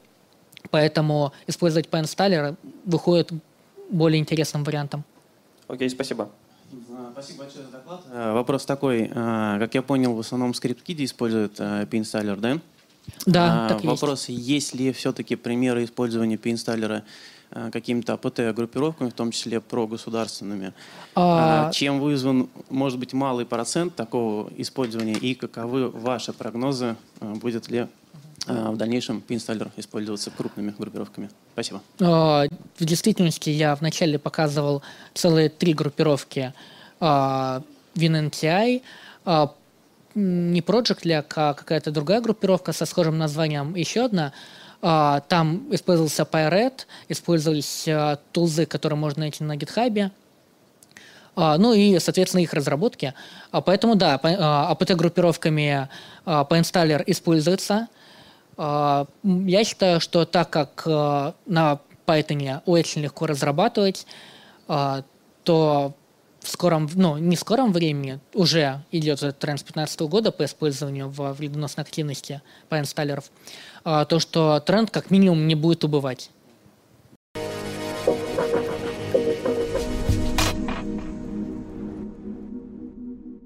[0.71, 3.31] поэтому использовать P-инсталлер выходит
[3.91, 5.05] более интересным вариантом.
[5.67, 6.29] Окей, спасибо.
[7.13, 8.03] Спасибо большое за доклад.
[8.13, 9.09] Э, вопрос такой.
[9.09, 12.37] Как я понял, в основном скрипт-киди используют э, P-инсталлер,
[13.27, 13.69] да?
[13.69, 14.49] Да, так Вопрос, есть.
[14.49, 17.05] есть ли все-таки примеры использования P-инсталлера
[17.73, 20.73] какими-то АПТ-группировками, в том числе прогосударственными?
[21.17, 21.71] А...
[21.73, 27.89] Чем вызван, может быть, малый процент такого использования и каковы ваши прогнозы, будет ли
[28.47, 31.31] в дальнейшем P-инсталлер использоваться крупными группировками.
[31.53, 31.83] Спасибо.
[32.01, 32.47] А,
[32.79, 34.83] в действительности я вначале показывал
[35.15, 36.53] целые три группировки
[37.01, 37.63] а,
[37.95, 38.83] WinNTI,
[39.25, 39.53] а,
[40.15, 44.33] не Project Lag, а какая-то другая группировка со схожим названием, еще одна.
[44.81, 47.87] Там использовался Pyret, использовались
[48.33, 50.11] тулзы, которые можно найти на GitHub.
[51.37, 53.13] Ну и, соответственно, их разработки.
[53.51, 55.89] Поэтому, да, APT-группировками
[56.25, 57.89] PyInstaller используется–
[58.63, 64.07] а, я считаю, что так как а, на Python очень легко разрабатывать,
[64.69, 65.03] а,
[65.45, 65.95] то
[66.41, 70.45] в скором, ну, не в скором времени, уже идет этот тренд с 2015 года по
[70.45, 73.31] использованию в вредоносной активности по инсталлеров,
[73.85, 76.31] то, что тренд как минимум не будет убывать.